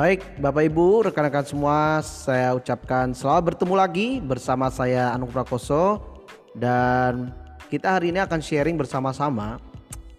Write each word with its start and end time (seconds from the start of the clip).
Baik, 0.00 0.24
Bapak 0.40 0.64
Ibu, 0.64 1.12
rekan-rekan 1.12 1.44
semua, 1.44 2.00
saya 2.00 2.56
ucapkan 2.56 3.12
selamat 3.12 3.52
bertemu 3.52 3.74
lagi 3.76 4.08
bersama 4.24 4.72
saya 4.72 5.12
Anu 5.12 5.28
Prakoso 5.28 6.00
dan 6.56 7.28
kita 7.68 8.00
hari 8.00 8.08
ini 8.08 8.16
akan 8.24 8.40
sharing 8.40 8.80
bersama-sama 8.80 9.60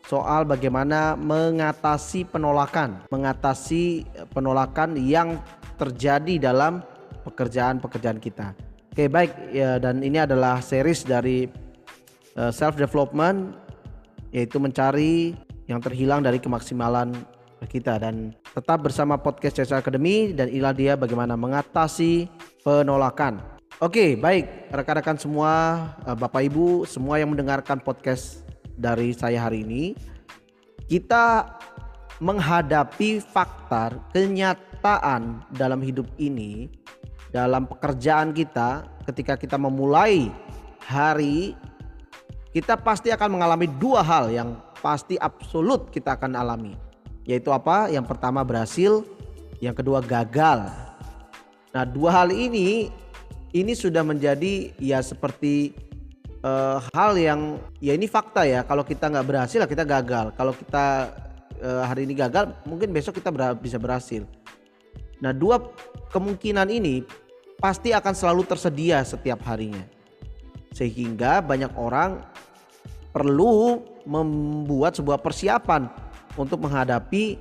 soal 0.06 0.46
bagaimana 0.46 1.18
mengatasi 1.18 2.30
penolakan, 2.30 3.02
mengatasi 3.10 4.06
penolakan 4.38 5.02
yang 5.02 5.42
terjadi 5.82 6.54
dalam 6.54 6.86
pekerjaan-pekerjaan 7.26 8.22
kita. 8.22 8.54
Oke, 8.94 9.10
baik 9.10 9.34
ya 9.50 9.82
dan 9.82 10.06
ini 10.06 10.22
adalah 10.22 10.62
series 10.62 11.02
dari 11.02 11.50
uh, 12.38 12.54
self 12.54 12.78
development 12.78 13.58
yaitu 14.30 14.62
mencari 14.62 15.34
yang 15.66 15.82
terhilang 15.82 16.22
dari 16.22 16.38
kemaksimalan 16.38 17.41
kita. 17.70 17.98
Dan 18.02 18.34
tetap 18.54 18.82
bersama 18.86 19.18
podcast 19.18 19.62
CSR 19.62 19.82
Academy 19.82 20.34
dan 20.34 20.50
inilah 20.50 20.74
dia 20.74 20.94
bagaimana 20.98 21.38
mengatasi 21.38 22.30
penolakan. 22.66 23.42
Oke, 23.82 24.14
baik. 24.14 24.70
Rekan-rekan 24.70 25.18
semua, 25.18 25.52
eh, 26.06 26.14
Bapak 26.14 26.46
Ibu, 26.46 26.86
semua 26.86 27.18
yang 27.18 27.34
mendengarkan 27.34 27.82
podcast 27.82 28.46
dari 28.78 29.14
saya 29.14 29.42
hari 29.50 29.66
ini, 29.66 29.98
kita 30.86 31.58
menghadapi 32.22 33.18
faktor 33.26 33.98
kenyataan 34.14 35.42
dalam 35.50 35.82
hidup 35.82 36.06
ini, 36.22 36.70
dalam 37.34 37.66
pekerjaan 37.66 38.38
kita, 38.38 38.86
ketika 39.10 39.34
kita 39.34 39.58
memulai 39.58 40.30
hari, 40.86 41.58
kita 42.54 42.78
pasti 42.78 43.10
akan 43.10 43.40
mengalami 43.40 43.66
dua 43.66 44.06
hal 44.06 44.30
yang 44.30 44.62
pasti 44.78 45.18
absolut 45.18 45.90
kita 45.90 46.18
akan 46.18 46.38
alami 46.38 46.91
yaitu 47.26 47.54
apa? 47.54 47.90
Yang 47.90 48.06
pertama 48.10 48.42
berhasil, 48.42 49.06
yang 49.62 49.78
kedua 49.78 50.02
gagal. 50.02 50.70
Nah, 51.72 51.84
dua 51.88 52.10
hal 52.24 52.34
ini 52.34 52.90
ini 53.52 53.74
sudah 53.76 54.04
menjadi 54.04 54.72
ya 54.80 55.00
seperti 55.04 55.76
uh, 56.44 56.82
hal 56.92 57.16
yang 57.16 57.62
ya 57.80 57.94
ini 57.96 58.10
fakta 58.10 58.44
ya. 58.44 58.66
Kalau 58.66 58.84
kita 58.84 59.08
nggak 59.08 59.28
berhasil, 59.28 59.60
lah 59.62 59.70
kita 59.70 59.86
gagal. 59.86 60.34
Kalau 60.36 60.54
kita 60.56 60.86
uh, 61.62 61.84
hari 61.86 62.10
ini 62.10 62.18
gagal, 62.18 62.52
mungkin 62.66 62.92
besok 62.92 63.22
kita 63.22 63.30
ber 63.30 63.56
bisa 63.60 63.78
berhasil. 63.78 64.26
Nah, 65.22 65.32
dua 65.32 65.62
kemungkinan 66.10 66.68
ini 66.74 67.06
pasti 67.62 67.94
akan 67.94 68.18
selalu 68.18 68.42
tersedia 68.50 69.06
setiap 69.06 69.46
harinya. 69.46 69.86
Sehingga 70.74 71.46
banyak 71.46 71.78
orang 71.78 72.26
perlu 73.12 73.84
membuat 74.08 74.98
sebuah 74.98 75.22
persiapan 75.22 76.11
untuk 76.38 76.64
menghadapi 76.64 77.40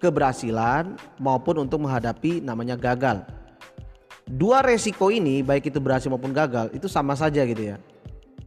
keberhasilan 0.00 0.96
maupun 1.16 1.64
untuk 1.64 1.84
menghadapi 1.84 2.44
namanya 2.44 2.76
gagal. 2.76 3.24
Dua 4.26 4.58
resiko 4.60 5.08
ini 5.08 5.40
baik 5.40 5.70
itu 5.70 5.78
berhasil 5.78 6.10
maupun 6.10 6.34
gagal 6.34 6.74
itu 6.74 6.90
sama 6.90 7.14
saja 7.14 7.46
gitu 7.46 7.74
ya. 7.74 7.76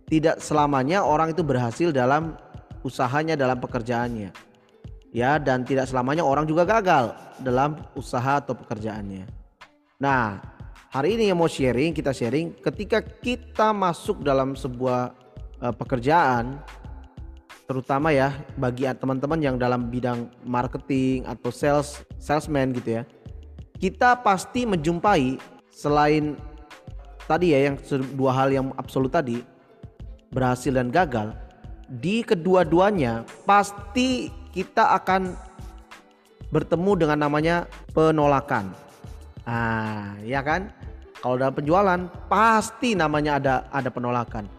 Tidak 0.09 0.41
selamanya 0.41 1.05
orang 1.05 1.31
itu 1.31 1.45
berhasil 1.45 1.93
dalam 1.93 2.35
usahanya 2.83 3.37
dalam 3.39 3.57
pekerjaannya. 3.61 4.33
Ya 5.09 5.41
dan 5.41 5.65
tidak 5.65 5.89
selamanya 5.89 6.21
orang 6.21 6.45
juga 6.45 6.67
gagal 6.67 7.17
dalam 7.41 7.81
usaha 7.97 8.37
atau 8.37 8.53
pekerjaannya. 8.53 9.25
Nah, 9.97 10.37
hari 10.93 11.17
ini 11.17 11.33
yang 11.33 11.39
mau 11.39 11.49
sharing 11.49 11.95
kita 11.95 12.13
sharing 12.13 12.53
ketika 12.61 13.01
kita 13.01 13.73
masuk 13.73 14.21
dalam 14.21 14.53
sebuah 14.53 15.15
uh, 15.63 15.73
pekerjaan 15.73 16.61
terutama 17.69 18.09
ya 18.09 18.33
bagi 18.57 18.89
teman-teman 18.89 19.37
yang 19.37 19.55
dalam 19.61 19.93
bidang 19.93 20.25
marketing 20.41 21.21
atau 21.29 21.53
sales 21.53 22.01
salesman 22.17 22.73
gitu 22.73 22.97
ya. 22.97 23.03
Kita 23.77 24.17
pasti 24.25 24.65
menjumpai 24.65 25.37
selain 25.69 26.33
tadi 27.29 27.53
ya 27.53 27.69
yang 27.69 27.77
dua 28.17 28.33
hal 28.33 28.49
yang 28.49 28.73
absolut 28.73 29.13
tadi 29.13 29.45
berhasil 30.33 30.73
dan 30.73 30.89
gagal 30.89 31.37
di 31.85 32.25
kedua-duanya 32.25 33.21
pasti 33.45 34.33
kita 34.49 34.97
akan 34.97 35.37
bertemu 36.49 37.05
dengan 37.05 37.29
namanya 37.29 37.69
penolakan. 37.93 38.73
Ah 39.45 40.17
ya 40.25 40.41
kan? 40.41 40.73
Kalau 41.21 41.37
dalam 41.37 41.53
penjualan 41.53 42.01
pasti 42.25 42.97
namanya 42.97 43.37
ada 43.37 43.55
ada 43.69 43.93
penolakan. 43.93 44.49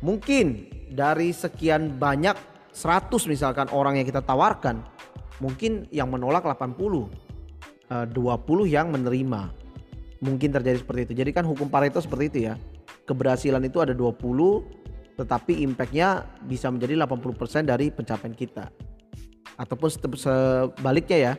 Mungkin 0.00 0.71
dari 0.92 1.32
sekian 1.32 1.96
banyak 1.96 2.36
100 2.72 3.08
misalkan 3.28 3.68
orang 3.72 4.00
yang 4.00 4.06
kita 4.08 4.24
tawarkan 4.24 4.84
mungkin 5.40 5.88
yang 5.92 6.08
menolak 6.08 6.44
80 6.44 7.08
20 7.90 8.12
eh, 8.12 8.68
yang 8.72 8.88
menerima 8.88 9.42
mungkin 10.22 10.48
terjadi 10.54 10.80
seperti 10.80 11.00
itu 11.10 11.12
jadi 11.24 11.30
kan 11.34 11.44
hukum 11.44 11.68
Pareto 11.68 12.00
seperti 12.00 12.24
itu 12.32 12.38
ya 12.52 12.54
keberhasilan 13.04 13.60
itu 13.66 13.82
ada 13.82 13.92
20 13.92 14.16
tetapi 15.18 15.60
impactnya 15.60 16.24
bisa 16.48 16.72
menjadi 16.72 17.04
80% 17.04 17.68
dari 17.68 17.92
pencapaian 17.92 18.32
kita 18.32 18.72
ataupun 19.60 19.88
sebaliknya 20.16 21.18
ya 21.18 21.32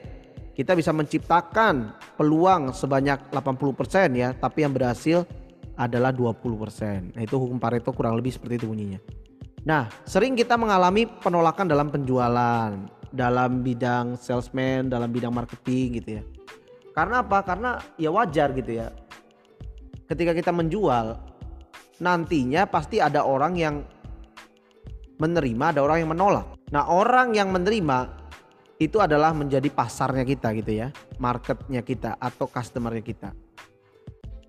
kita 0.53 0.78
bisa 0.78 0.94
menciptakan 0.94 1.97
peluang 2.14 2.70
sebanyak 2.78 3.34
80% 3.34 4.14
ya 4.14 4.38
tapi 4.38 4.62
yang 4.62 4.74
berhasil 4.75 5.25
adalah 5.74 6.14
20%. 6.14 7.18
Nah, 7.18 7.22
itu 7.25 7.35
hukum 7.38 7.58
Pareto 7.58 7.90
kurang 7.94 8.14
lebih 8.14 8.30
seperti 8.30 8.62
itu 8.62 8.70
bunyinya. 8.70 9.02
Nah, 9.63 9.88
sering 10.03 10.35
kita 10.35 10.59
mengalami 10.59 11.07
penolakan 11.07 11.72
dalam 11.72 11.88
penjualan, 11.88 12.75
dalam 13.16 13.63
bidang 13.63 14.19
salesman, 14.19 14.91
dalam 14.91 15.07
bidang 15.07 15.31
marketing 15.31 16.03
gitu 16.03 16.09
ya. 16.19 16.24
Karena 16.91 17.24
apa? 17.24 17.40
Karena 17.47 17.79
ya 17.96 18.12
wajar 18.12 18.52
gitu 18.52 18.84
ya. 18.84 18.91
Ketika 20.03 20.35
kita 20.35 20.52
menjual, 20.52 21.16
nantinya 22.03 22.68
pasti 22.68 23.00
ada 23.00 23.23
orang 23.23 23.53
yang 23.56 23.75
menerima, 25.18 25.79
ada 25.79 25.79
orang 25.79 25.97
yang 26.03 26.12
menolak. 26.12 26.59
Nah, 26.75 26.84
orang 26.91 27.31
yang 27.31 27.47
menerima 27.56 28.19
itu 28.84 29.00
adalah 29.00 29.31
menjadi 29.31 29.72
pasarnya 29.72 30.28
kita 30.28 30.52
gitu 30.59 30.72
ya, 30.75 30.88
marketnya 31.23 31.79
kita 31.85 32.19
atau 32.19 32.52
customernya 32.52 33.00
kita. 33.06 33.29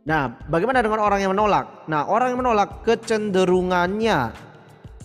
Nah, 0.05 0.37
bagaimana 0.51 0.83
dengan 0.83 1.01
orang 1.01 1.23
yang 1.23 1.33
menolak? 1.33 1.87
Nah, 1.87 2.11
orang 2.11 2.35
yang 2.35 2.41
menolak 2.45 2.83
kecenderungannya 2.83 4.19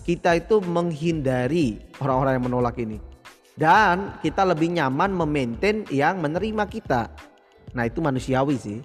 kita 0.04 0.40
itu 0.40 0.58
menghindari 0.64 1.80
orang-orang 2.00 2.40
yang 2.40 2.46
menolak 2.48 2.76
ini. 2.80 2.98
Dan 3.54 4.16
kita 4.24 4.48
lebih 4.48 4.72
nyaman 4.72 5.12
memaintain 5.12 5.84
yang 5.92 6.22
menerima 6.24 6.64
kita. 6.70 7.12
Nah 7.76 7.84
itu 7.84 8.00
manusiawi 8.00 8.56
sih. 8.56 8.78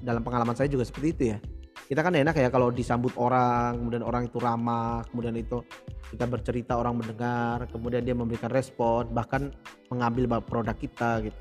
Dalam 0.00 0.24
pengalaman 0.24 0.56
saya 0.56 0.68
juga 0.68 0.88
seperti 0.88 1.08
itu 1.12 1.24
ya. 1.36 1.38
Kita 1.84 2.00
kan 2.00 2.16
enak 2.16 2.32
ya 2.32 2.48
kalau 2.48 2.72
disambut 2.72 3.12
orang, 3.20 3.76
kemudian 3.76 4.00
orang 4.00 4.24
itu 4.24 4.40
ramah, 4.40 5.04
kemudian 5.12 5.36
itu 5.36 5.60
kita 6.08 6.24
bercerita 6.24 6.80
orang 6.80 6.96
mendengar, 6.96 7.68
kemudian 7.68 8.00
dia 8.00 8.16
memberikan 8.16 8.48
respon, 8.48 9.12
bahkan 9.12 9.52
mengambil 9.92 10.40
produk 10.40 10.72
kita 10.72 11.20
gitu. 11.28 11.40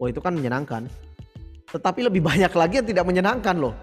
Oh 0.00 0.08
itu 0.08 0.24
kan 0.24 0.32
menyenangkan. 0.32 0.88
Tetapi 1.68 2.08
lebih 2.08 2.24
banyak 2.32 2.52
lagi 2.56 2.74
yang 2.80 2.88
tidak 2.88 3.04
menyenangkan 3.04 3.56
loh. 3.60 3.76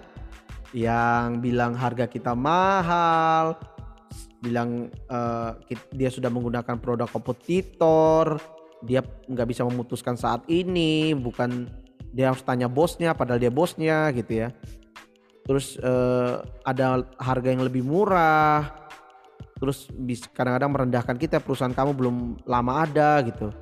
Yang 0.74 1.38
bilang 1.38 1.78
harga 1.78 2.10
kita 2.10 2.34
mahal, 2.34 3.54
bilang 4.40 4.88
uh, 5.12 5.56
dia 5.92 6.08
sudah 6.08 6.32
menggunakan 6.32 6.80
produk 6.80 7.08
kompetitor, 7.08 8.40
dia 8.80 9.04
nggak 9.04 9.48
bisa 9.48 9.62
memutuskan 9.68 10.16
saat 10.16 10.44
ini, 10.48 11.12
bukan 11.12 11.68
dia 12.10 12.32
harus 12.32 12.42
tanya 12.42 12.66
bosnya, 12.66 13.12
padahal 13.12 13.38
dia 13.38 13.52
bosnya 13.52 14.10
gitu 14.16 14.44
ya. 14.44 14.48
Terus 15.44 15.76
uh, 15.80 16.40
ada 16.64 17.04
harga 17.20 17.48
yang 17.52 17.64
lebih 17.64 17.84
murah, 17.84 18.88
terus 19.60 19.92
kadang-kadang 20.32 20.72
merendahkan 20.72 21.16
kita 21.20 21.38
perusahaan 21.38 21.76
kamu 21.76 21.92
belum 21.92 22.16
lama 22.48 22.72
ada 22.88 23.20
gitu 23.28 23.52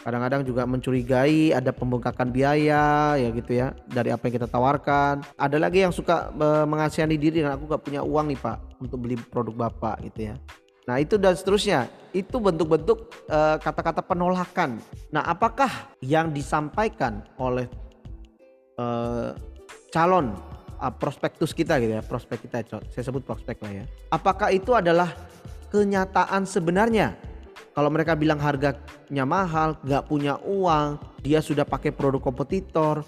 kadang-kadang 0.00 0.42
juga 0.48 0.64
mencurigai 0.64 1.52
ada 1.52 1.70
pembengkakan 1.70 2.32
biaya 2.32 3.16
ya 3.20 3.28
gitu 3.32 3.52
ya 3.52 3.76
dari 3.88 4.08
apa 4.08 4.28
yang 4.28 4.34
kita 4.40 4.48
tawarkan. 4.48 5.20
Ada 5.36 5.56
lagi 5.60 5.84
yang 5.84 5.92
suka 5.92 6.32
e, 6.32 6.48
mengasihani 6.64 7.20
diri 7.20 7.44
dan 7.44 7.56
aku 7.56 7.68
gak 7.68 7.84
punya 7.84 8.00
uang 8.00 8.32
nih 8.32 8.38
pak 8.40 8.56
untuk 8.80 8.98
beli 9.04 9.16
produk 9.20 9.68
bapak 9.68 10.00
gitu 10.08 10.32
ya. 10.32 10.34
Nah 10.88 10.96
itu 10.98 11.20
dan 11.20 11.36
seterusnya. 11.36 11.88
Itu 12.10 12.42
bentuk-bentuk 12.42 13.28
e, 13.28 13.38
kata-kata 13.60 14.00
penolakan. 14.02 14.80
Nah 15.12 15.22
apakah 15.28 15.70
yang 16.00 16.32
disampaikan 16.32 17.20
oleh 17.36 17.68
e, 18.80 18.86
calon 19.92 20.32
prospektus 20.96 21.52
kita 21.52 21.76
gitu 21.76 21.92
ya 21.92 22.00
prospek 22.00 22.48
kita 22.48 22.64
saya 22.88 23.04
sebut 23.04 23.20
prospek 23.20 23.60
lah 23.60 23.72
ya. 23.72 23.84
Apakah 24.08 24.48
itu 24.48 24.72
adalah 24.72 25.12
kenyataan 25.68 26.48
sebenarnya 26.48 27.14
kalau 27.70 27.86
mereka 27.86 28.18
bilang 28.18 28.42
harganya 28.42 29.22
mahal, 29.22 29.78
nggak 29.86 30.04
punya 30.10 30.34
uang, 30.42 30.98
dia 31.22 31.38
sudah 31.38 31.62
pakai 31.62 31.94
produk 31.94 32.18
kompetitor, 32.18 33.06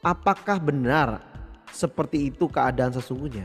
apakah 0.00 0.56
benar 0.56 1.20
seperti 1.68 2.32
itu 2.32 2.48
keadaan 2.48 2.96
sesungguhnya? 2.96 3.44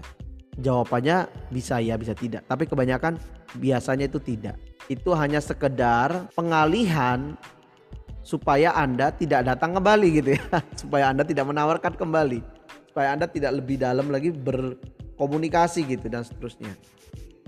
Jawabannya 0.58 1.30
bisa 1.52 1.84
ya, 1.84 2.00
bisa 2.00 2.16
tidak. 2.16 2.48
Tapi 2.48 2.64
kebanyakan 2.66 3.20
biasanya 3.60 4.08
itu 4.08 4.24
tidak. 4.24 4.56
Itu 4.88 5.12
hanya 5.14 5.44
sekedar 5.44 6.32
pengalihan 6.32 7.36
supaya 8.24 8.72
Anda 8.74 9.12
tidak 9.12 9.46
datang 9.52 9.76
kembali 9.76 10.08
gitu 10.24 10.30
ya. 10.40 10.44
supaya 10.82 11.12
Anda 11.12 11.28
tidak 11.28 11.46
menawarkan 11.46 11.94
kembali. 12.00 12.40
Supaya 12.90 13.20
Anda 13.20 13.28
tidak 13.28 13.52
lebih 13.62 13.84
dalam 13.84 14.10
lagi 14.10 14.32
berkomunikasi 14.32 15.86
gitu 15.92 16.08
dan 16.08 16.24
seterusnya. 16.24 16.74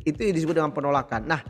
Itu 0.04 0.20
disebut 0.20 0.54
dengan 0.54 0.76
penolakan. 0.76 1.26
Nah, 1.26 1.42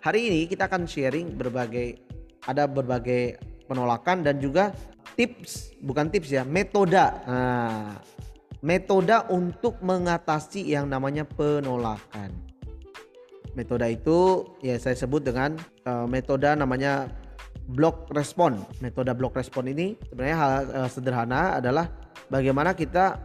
hari 0.00 0.32
ini 0.32 0.40
kita 0.48 0.66
akan 0.66 0.88
sharing 0.88 1.36
berbagai 1.36 2.00
ada 2.48 2.64
berbagai 2.64 3.36
penolakan 3.68 4.24
dan 4.24 4.40
juga 4.40 4.72
tips, 5.14 5.76
bukan 5.84 6.08
tips 6.08 6.32
ya, 6.32 6.42
metode. 6.42 6.96
Nah, 6.96 8.00
metode 8.64 9.16
untuk 9.28 9.78
mengatasi 9.84 10.72
yang 10.72 10.88
namanya 10.88 11.28
penolakan. 11.28 12.32
Metode 13.52 13.86
itu 13.92 14.46
ya 14.62 14.78
saya 14.78 14.94
sebut 14.94 15.26
dengan 15.26 15.58
uh, 15.84 16.06
metode 16.08 16.48
namanya 16.54 17.10
block 17.68 18.08
respon. 18.14 18.62
Metode 18.80 19.12
block 19.12 19.36
respon 19.36 19.68
ini 19.68 19.98
sebenarnya 20.08 20.36
hal 20.38 20.52
uh, 20.70 20.88
sederhana 20.88 21.58
adalah 21.58 21.90
bagaimana 22.30 22.72
kita 22.72 23.18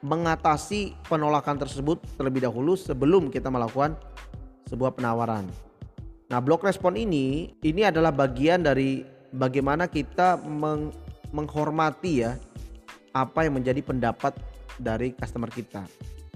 mengatasi 0.00 0.96
penolakan 1.08 1.60
tersebut 1.60 2.00
terlebih 2.16 2.48
dahulu 2.48 2.76
sebelum 2.76 3.28
kita 3.28 3.52
melakukan 3.52 3.96
sebuah 4.66 4.96
penawaran. 4.96 5.65
Nah, 6.26 6.42
block 6.42 6.66
respon 6.66 6.98
ini 6.98 7.54
ini 7.62 7.86
adalah 7.86 8.10
bagian 8.10 8.66
dari 8.66 9.06
bagaimana 9.30 9.86
kita 9.86 10.42
meng, 10.42 10.90
menghormati 11.30 12.26
ya 12.26 12.34
apa 13.14 13.46
yang 13.46 13.62
menjadi 13.62 13.78
pendapat 13.80 14.34
dari 14.76 15.14
customer 15.14 15.48
kita. 15.48 15.86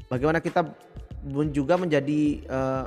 Bagaimana 0.06 0.38
kita 0.38 0.62
juga 1.50 1.74
menjadi 1.74 2.40
uh, 2.46 2.86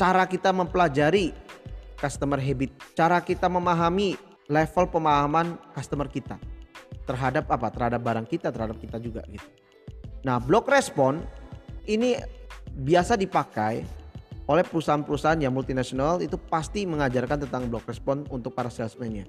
cara 0.00 0.24
kita 0.24 0.56
mempelajari 0.56 1.36
customer 2.00 2.40
habit, 2.40 2.72
cara 2.96 3.20
kita 3.20 3.46
memahami 3.46 4.16
level 4.48 4.88
pemahaman 4.88 5.60
customer 5.76 6.08
kita 6.08 6.40
terhadap 7.04 7.44
apa? 7.52 7.68
Terhadap 7.68 8.00
barang 8.00 8.26
kita, 8.26 8.48
terhadap 8.48 8.80
kita 8.80 8.96
juga 8.96 9.20
gitu. 9.28 9.44
Nah, 10.24 10.40
block 10.40 10.66
respon 10.72 11.20
ini 11.84 12.16
biasa 12.72 13.20
dipakai 13.20 13.84
oleh 14.48 14.64
perusahaan-perusahaan 14.64 15.38
yang 15.44 15.52
multinasional 15.52 16.24
itu 16.24 16.40
pasti 16.40 16.88
mengajarkan 16.88 17.44
tentang 17.44 17.68
block 17.68 17.84
respon 17.84 18.24
untuk 18.32 18.56
para 18.56 18.72
salesman-nya. 18.72 19.28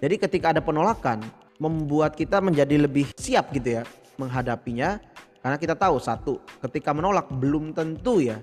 Jadi 0.00 0.14
ketika 0.16 0.56
ada 0.56 0.64
penolakan 0.64 1.20
membuat 1.60 2.16
kita 2.16 2.40
menjadi 2.40 2.88
lebih 2.88 3.12
siap 3.18 3.52
gitu 3.52 3.78
ya 3.78 3.82
menghadapinya 4.16 4.98
karena 5.44 5.58
kita 5.60 5.74
tahu 5.76 6.00
satu 6.00 6.40
ketika 6.66 6.90
menolak 6.96 7.28
belum 7.28 7.76
tentu 7.76 8.24
ya 8.24 8.40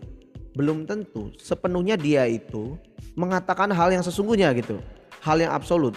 belum 0.55 0.87
tentu 0.87 1.35
sepenuhnya 1.35 1.99
dia 1.99 2.27
itu 2.27 2.79
mengatakan 3.15 3.71
hal 3.71 3.91
yang 3.91 4.03
sesungguhnya 4.03 4.51
gitu. 4.55 4.79
Hal 5.23 5.41
yang 5.41 5.51
absolut. 5.51 5.95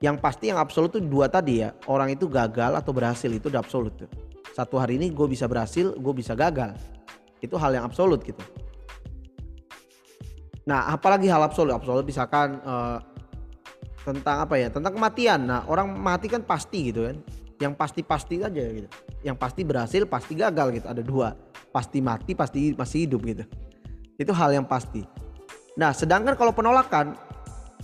Yang 0.00 0.16
pasti 0.20 0.48
yang 0.48 0.58
absolut 0.58 0.96
itu 0.96 1.00
dua 1.04 1.28
tadi 1.28 1.64
ya. 1.64 1.76
Orang 1.86 2.08
itu 2.12 2.26
gagal 2.26 2.72
atau 2.76 2.90
berhasil 2.90 3.28
itu 3.28 3.52
udah 3.52 3.60
absolut 3.60 3.92
tuh. 3.94 4.10
Satu 4.56 4.80
hari 4.80 4.96
ini 4.96 5.12
gue 5.12 5.28
bisa 5.28 5.46
berhasil, 5.46 5.92
gue 5.94 6.14
bisa 6.16 6.32
gagal. 6.34 6.74
Itu 7.40 7.56
hal 7.60 7.76
yang 7.76 7.84
absolut 7.86 8.24
gitu. 8.24 8.40
Nah, 10.68 10.92
apalagi 10.92 11.28
hal 11.30 11.40
absolut, 11.40 11.72
absolut 11.72 12.04
misalkan 12.04 12.60
uh, 12.64 13.00
tentang 14.04 14.44
apa 14.44 14.54
ya? 14.60 14.68
Tentang 14.68 14.92
kematian. 14.92 15.40
Nah, 15.48 15.64
orang 15.68 15.92
mati 15.96 16.28
kan 16.28 16.44
pasti 16.44 16.92
gitu 16.92 17.08
kan. 17.08 17.16
Yang 17.60 17.72
pasti-pasti 17.76 18.40
aja 18.40 18.64
gitu. 18.64 18.88
Yang 19.20 19.36
pasti 19.36 19.60
berhasil, 19.64 20.02
pasti 20.08 20.32
gagal 20.36 20.80
gitu. 20.80 20.86
Ada 20.88 21.02
dua. 21.04 21.36
Pasti 21.70 22.00
mati, 22.00 22.32
pasti 22.32 22.72
masih 22.76 23.08
hidup 23.08 23.20
gitu. 23.24 23.44
Itu 24.20 24.32
hal 24.36 24.52
yang 24.52 24.68
pasti. 24.68 25.04
Nah, 25.76 25.96
sedangkan 25.96 26.36
kalau 26.36 26.52
penolakan 26.52 27.16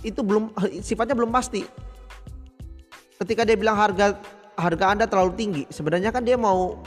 itu 0.05 0.21
belum 0.21 0.53
sifatnya 0.85 1.17
belum 1.17 1.33
pasti. 1.33 1.65
Ketika 3.17 3.41
dia 3.41 3.57
bilang 3.57 3.73
harga 3.73 4.13
harga 4.57 4.85
Anda 4.93 5.05
terlalu 5.09 5.33
tinggi, 5.33 5.63
sebenarnya 5.73 6.13
kan 6.13 6.21
dia 6.21 6.37
mau 6.37 6.81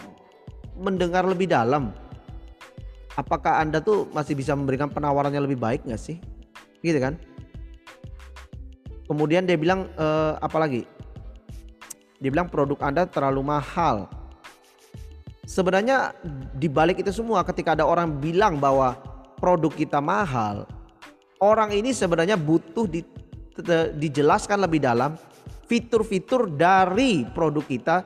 mendengar 0.78 1.26
lebih 1.26 1.50
dalam. 1.50 1.90
Apakah 3.18 3.58
Anda 3.58 3.82
tuh 3.82 4.06
masih 4.14 4.38
bisa 4.38 4.54
memberikan 4.54 4.86
penawarannya 4.86 5.42
lebih 5.42 5.58
baik 5.58 5.82
nggak 5.86 5.98
sih? 5.98 6.22
Gitu 6.82 6.98
kan? 7.02 7.18
Kemudian 9.10 9.42
dia 9.42 9.58
bilang 9.58 9.90
eh, 9.98 10.32
apa 10.38 10.56
lagi? 10.62 10.86
Dia 12.22 12.30
bilang 12.30 12.46
produk 12.46 12.78
Anda 12.84 13.08
terlalu 13.08 13.42
mahal. 13.42 14.06
Sebenarnya 15.42 16.14
di 16.54 16.70
balik 16.70 17.02
itu 17.02 17.10
semua 17.10 17.42
ketika 17.42 17.74
ada 17.74 17.82
orang 17.82 18.22
bilang 18.22 18.62
bahwa 18.62 18.94
produk 19.42 19.74
kita 19.74 19.98
mahal, 19.98 20.62
orang 21.42 21.74
ini 21.74 21.90
sebenarnya 21.90 22.38
butuh 22.38 22.86
di, 22.86 23.02
dijelaskan 23.98 24.62
lebih 24.62 24.78
dalam 24.84 25.18
fitur-fitur 25.66 26.46
dari 26.54 27.26
produk 27.34 27.64
kita 27.66 27.96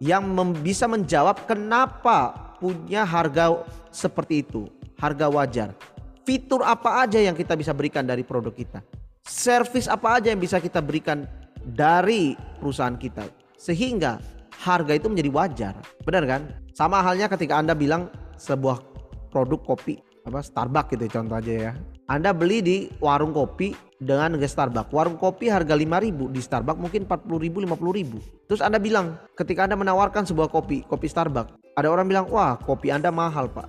yang 0.00 0.24
bisa 0.64 0.88
menjawab 0.88 1.44
kenapa 1.44 2.53
punya 2.64 3.04
harga 3.04 3.60
seperti 3.92 4.40
itu, 4.40 4.64
harga 4.96 5.28
wajar. 5.28 5.76
Fitur 6.24 6.64
apa 6.64 7.04
aja 7.04 7.20
yang 7.20 7.36
kita 7.36 7.52
bisa 7.52 7.76
berikan 7.76 8.08
dari 8.08 8.24
produk 8.24 8.56
kita? 8.56 8.80
Service 9.20 9.84
apa 9.84 10.16
aja 10.16 10.32
yang 10.32 10.40
bisa 10.40 10.56
kita 10.56 10.80
berikan 10.80 11.28
dari 11.60 12.32
perusahaan 12.56 12.96
kita 12.96 13.28
sehingga 13.60 14.16
harga 14.64 14.96
itu 14.96 15.12
menjadi 15.12 15.28
wajar. 15.28 15.74
Benar 16.08 16.24
kan? 16.24 16.42
Sama 16.72 17.04
halnya 17.04 17.28
ketika 17.28 17.60
Anda 17.60 17.76
bilang 17.76 18.08
sebuah 18.40 18.80
produk 19.28 19.60
kopi 19.60 20.00
apa 20.24 20.40
Starbucks 20.40 20.96
gitu 20.96 21.04
contoh 21.12 21.36
aja 21.36 21.52
ya. 21.68 21.72
Anda 22.04 22.36
beli 22.36 22.60
di 22.60 22.76
warung 23.00 23.32
kopi 23.32 23.72
dengan 23.96 24.36
harga 24.36 24.44
Starbucks. 24.44 24.92
Warung 24.92 25.16
kopi 25.16 25.48
harga 25.48 25.72
5000 25.72 26.28
di 26.28 26.40
Starbucks 26.44 26.76
mungkin 26.76 27.08
40.000 27.08 27.64
50.000. 27.64 28.44
Terus 28.44 28.60
Anda 28.60 28.76
bilang 28.76 29.16
ketika 29.32 29.64
Anda 29.64 29.80
menawarkan 29.80 30.28
sebuah 30.28 30.52
kopi, 30.52 30.84
kopi 30.84 31.08
Starbucks, 31.08 31.56
ada 31.80 31.88
orang 31.88 32.04
bilang, 32.04 32.28
"Wah, 32.28 32.60
kopi 32.60 32.92
Anda 32.92 33.08
mahal, 33.08 33.48
Pak." 33.48 33.68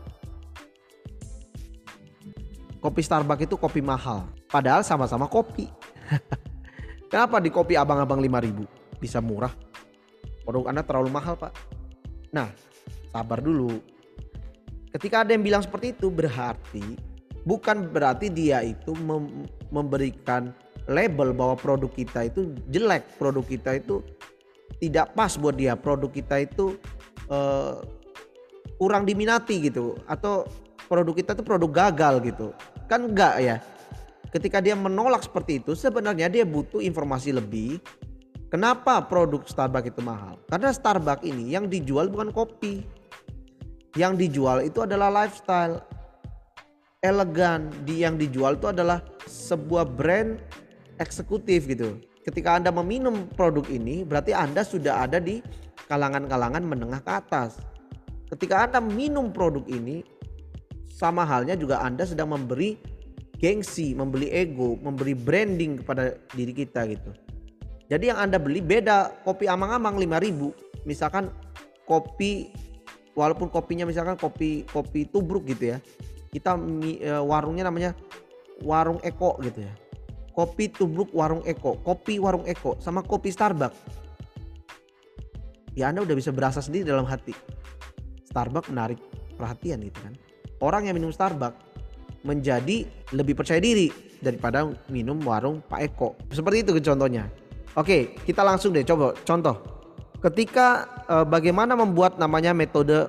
Kopi 2.84 3.02
Starbucks 3.02 3.48
itu 3.48 3.56
kopi 3.56 3.80
mahal, 3.80 4.28
padahal 4.52 4.84
sama-sama 4.84 5.32
kopi. 5.32 5.72
Kenapa 7.12 7.40
di 7.40 7.48
kopi 7.48 7.80
abang-abang 7.80 8.20
5000 8.20 8.68
bisa 9.00 9.24
murah? 9.24 9.56
Produk 10.44 10.70
Anda 10.70 10.84
terlalu 10.84 11.08
mahal, 11.10 11.40
Pak. 11.40 11.56
Nah, 12.36 12.52
sabar 13.16 13.40
dulu. 13.40 13.80
Ketika 14.92 15.24
ada 15.24 15.32
yang 15.32 15.42
bilang 15.42 15.64
seperti 15.64 15.96
itu 15.96 16.12
berarti 16.12 17.15
bukan 17.46 17.88
berarti 17.94 18.28
dia 18.28 18.66
itu 18.66 18.92
mem 18.98 19.46
memberikan 19.70 20.52
label 20.90 21.34
bahwa 21.34 21.56
produk 21.58 21.90
kita 21.90 22.30
itu 22.30 22.54
jelek, 22.70 23.18
produk 23.18 23.46
kita 23.46 23.82
itu 23.82 24.02
tidak 24.82 25.14
pas 25.14 25.34
buat 25.38 25.56
dia, 25.56 25.74
produk 25.78 26.12
kita 26.12 26.46
itu 26.46 26.78
uh, 27.30 27.82
kurang 28.82 29.08
diminati 29.08 29.72
gitu 29.72 29.98
atau 30.06 30.46
produk 30.86 31.16
kita 31.16 31.32
itu 31.38 31.44
produk 31.46 31.72
gagal 31.72 32.22
gitu. 32.26 32.48
Kan 32.86 33.14
enggak 33.14 33.36
ya. 33.42 33.58
Ketika 34.30 34.60
dia 34.60 34.76
menolak 34.76 35.24
seperti 35.24 35.64
itu 35.64 35.80
sebenarnya 35.80 36.28
dia 36.28 36.44
butuh 36.44 36.84
informasi 36.84 37.32
lebih 37.32 37.80
Kenapa 38.56 39.04
produk 39.04 39.44
Starbucks 39.44 39.90
itu 39.92 40.02
mahal? 40.06 40.40
Karena 40.48 40.72
Starbucks 40.72 41.28
ini 41.28 41.52
yang 41.52 41.68
dijual 41.68 42.08
bukan 42.08 42.30
kopi. 42.30 42.86
Yang 44.00 44.28
dijual 44.28 44.64
itu 44.64 44.80
adalah 44.80 45.12
lifestyle 45.12 45.84
elegan 47.06 47.70
di 47.86 48.02
yang 48.02 48.18
dijual 48.18 48.58
itu 48.58 48.74
adalah 48.74 49.06
sebuah 49.30 49.86
brand 49.86 50.42
eksekutif 50.98 51.70
gitu. 51.70 52.02
Ketika 52.26 52.58
Anda 52.58 52.74
meminum 52.74 53.30
produk 53.38 53.70
ini 53.70 54.02
berarti 54.02 54.34
Anda 54.34 54.66
sudah 54.66 55.06
ada 55.06 55.22
di 55.22 55.46
kalangan-kalangan 55.86 56.66
menengah 56.66 57.06
ke 57.06 57.12
atas. 57.14 57.62
Ketika 58.34 58.66
Anda 58.66 58.82
minum 58.82 59.30
produk 59.30 59.62
ini 59.70 60.02
sama 60.90 61.22
halnya 61.22 61.54
juga 61.54 61.86
Anda 61.86 62.10
sedang 62.10 62.34
memberi 62.34 62.82
gengsi, 63.38 63.94
membeli 63.94 64.34
ego, 64.34 64.82
memberi 64.82 65.14
branding 65.14 65.86
kepada 65.86 66.18
diri 66.34 66.56
kita 66.56 66.90
gitu. 66.90 67.14
Jadi 67.86 68.10
yang 68.10 68.18
Anda 68.18 68.42
beli 68.42 68.66
beda 68.66 69.22
kopi 69.22 69.46
amang-amang 69.46 70.02
5000 70.02 70.90
misalkan 70.90 71.30
kopi 71.86 72.50
walaupun 73.14 73.54
kopinya 73.54 73.86
misalkan 73.86 74.18
kopi 74.18 74.66
kopi 74.70 75.06
tubruk 75.06 75.46
gitu 75.46 75.78
ya 75.78 75.80
kita 76.36 76.60
uh, 76.60 77.24
warungnya 77.24 77.64
namanya 77.64 77.96
warung 78.60 79.00
Eko 79.00 79.40
gitu 79.40 79.64
ya. 79.64 79.72
Kopi 80.36 80.68
tubruk 80.68 81.16
warung 81.16 81.40
Eko, 81.48 81.80
kopi 81.80 82.20
warung 82.20 82.44
Eko 82.44 82.76
sama 82.84 83.00
kopi 83.00 83.32
Starbucks. 83.32 84.04
Ya 85.80 85.88
Anda 85.88 86.04
udah 86.04 86.16
bisa 86.20 86.36
berasa 86.36 86.60
sendiri 86.60 86.92
dalam 86.92 87.08
hati. 87.08 87.32
Starbucks 88.28 88.68
menarik 88.68 89.00
perhatian 89.40 89.80
gitu 89.80 89.96
kan. 90.04 90.12
Orang 90.60 90.92
yang 90.92 91.00
minum 91.00 91.16
Starbucks 91.16 91.56
menjadi 92.28 92.84
lebih 93.16 93.40
percaya 93.40 93.64
diri 93.64 93.88
daripada 94.20 94.68
minum 94.92 95.16
warung 95.24 95.64
Pak 95.64 95.80
Eko. 95.88 96.20
Seperti 96.36 96.68
itu 96.68 96.76
contohnya. 96.84 97.32
Oke, 97.80 98.20
kita 98.28 98.44
langsung 98.44 98.76
deh 98.76 98.84
coba 98.84 99.16
contoh. 99.24 99.56
Ketika 100.20 100.68
eh, 101.08 101.26
bagaimana 101.28 101.80
membuat 101.80 102.20
namanya 102.20 102.52
metode 102.52 103.08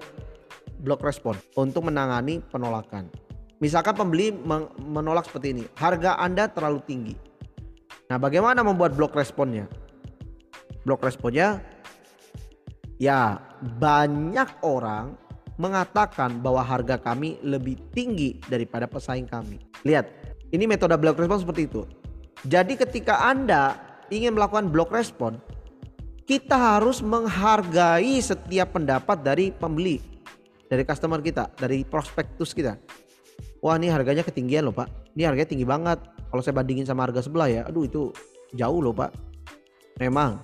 block 0.81 1.05
respon 1.05 1.37
untuk 1.57 1.89
menangani 1.89 2.41
penolakan. 2.53 3.09
Misalkan 3.57 3.97
pembeli 3.97 4.37
menolak 4.77 5.29
seperti 5.29 5.57
ini, 5.57 5.65
harga 5.81 6.21
Anda 6.21 6.49
terlalu 6.53 6.85
tinggi. 6.85 7.15
Nah, 8.13 8.21
bagaimana 8.21 8.61
membuat 8.61 8.93
blok 8.93 9.17
responnya? 9.17 9.65
Blok 10.85 11.03
responnya 11.03 11.59
ya 13.01 13.41
banyak 13.81 14.61
orang 14.61 15.17
mengatakan 15.57 16.45
bahwa 16.45 16.61
harga 16.61 17.01
kami 17.01 17.41
lebih 17.41 17.81
tinggi 17.97 18.37
daripada 18.45 18.85
pesaing 18.85 19.25
kami. 19.25 19.57
Lihat, 19.89 20.05
ini 20.53 20.69
metode 20.69 20.95
block 21.01 21.17
respon 21.17 21.41
seperti 21.41 21.63
itu. 21.65 21.83
Jadi 22.45 22.77
ketika 22.77 23.25
Anda 23.25 23.81
ingin 24.13 24.37
melakukan 24.37 24.69
block 24.69 24.93
respon, 24.93 25.41
kita 26.29 26.55
harus 26.55 27.01
menghargai 27.01 28.21
setiap 28.21 28.77
pendapat 28.77 29.23
dari 29.25 29.49
pembeli, 29.51 30.03
dari 30.67 30.83
customer 30.83 31.23
kita, 31.23 31.51
dari 31.55 31.83
prospektus 31.87 32.53
kita. 32.53 32.79
Wah 33.63 33.77
ini 33.81 33.91
harganya 33.91 34.23
ketinggian 34.23 34.67
loh 34.69 34.75
pak, 34.75 34.91
ini 35.17 35.27
harganya 35.27 35.49
tinggi 35.49 35.67
banget. 35.67 35.99
Kalau 36.31 36.43
saya 36.43 36.55
bandingin 36.55 36.85
sama 36.85 37.07
harga 37.07 37.25
sebelah 37.25 37.49
ya, 37.49 37.63
aduh 37.67 37.87
itu 37.87 38.11
jauh 38.55 38.81
loh 38.83 38.95
pak. 38.95 39.15
Memang 40.03 40.43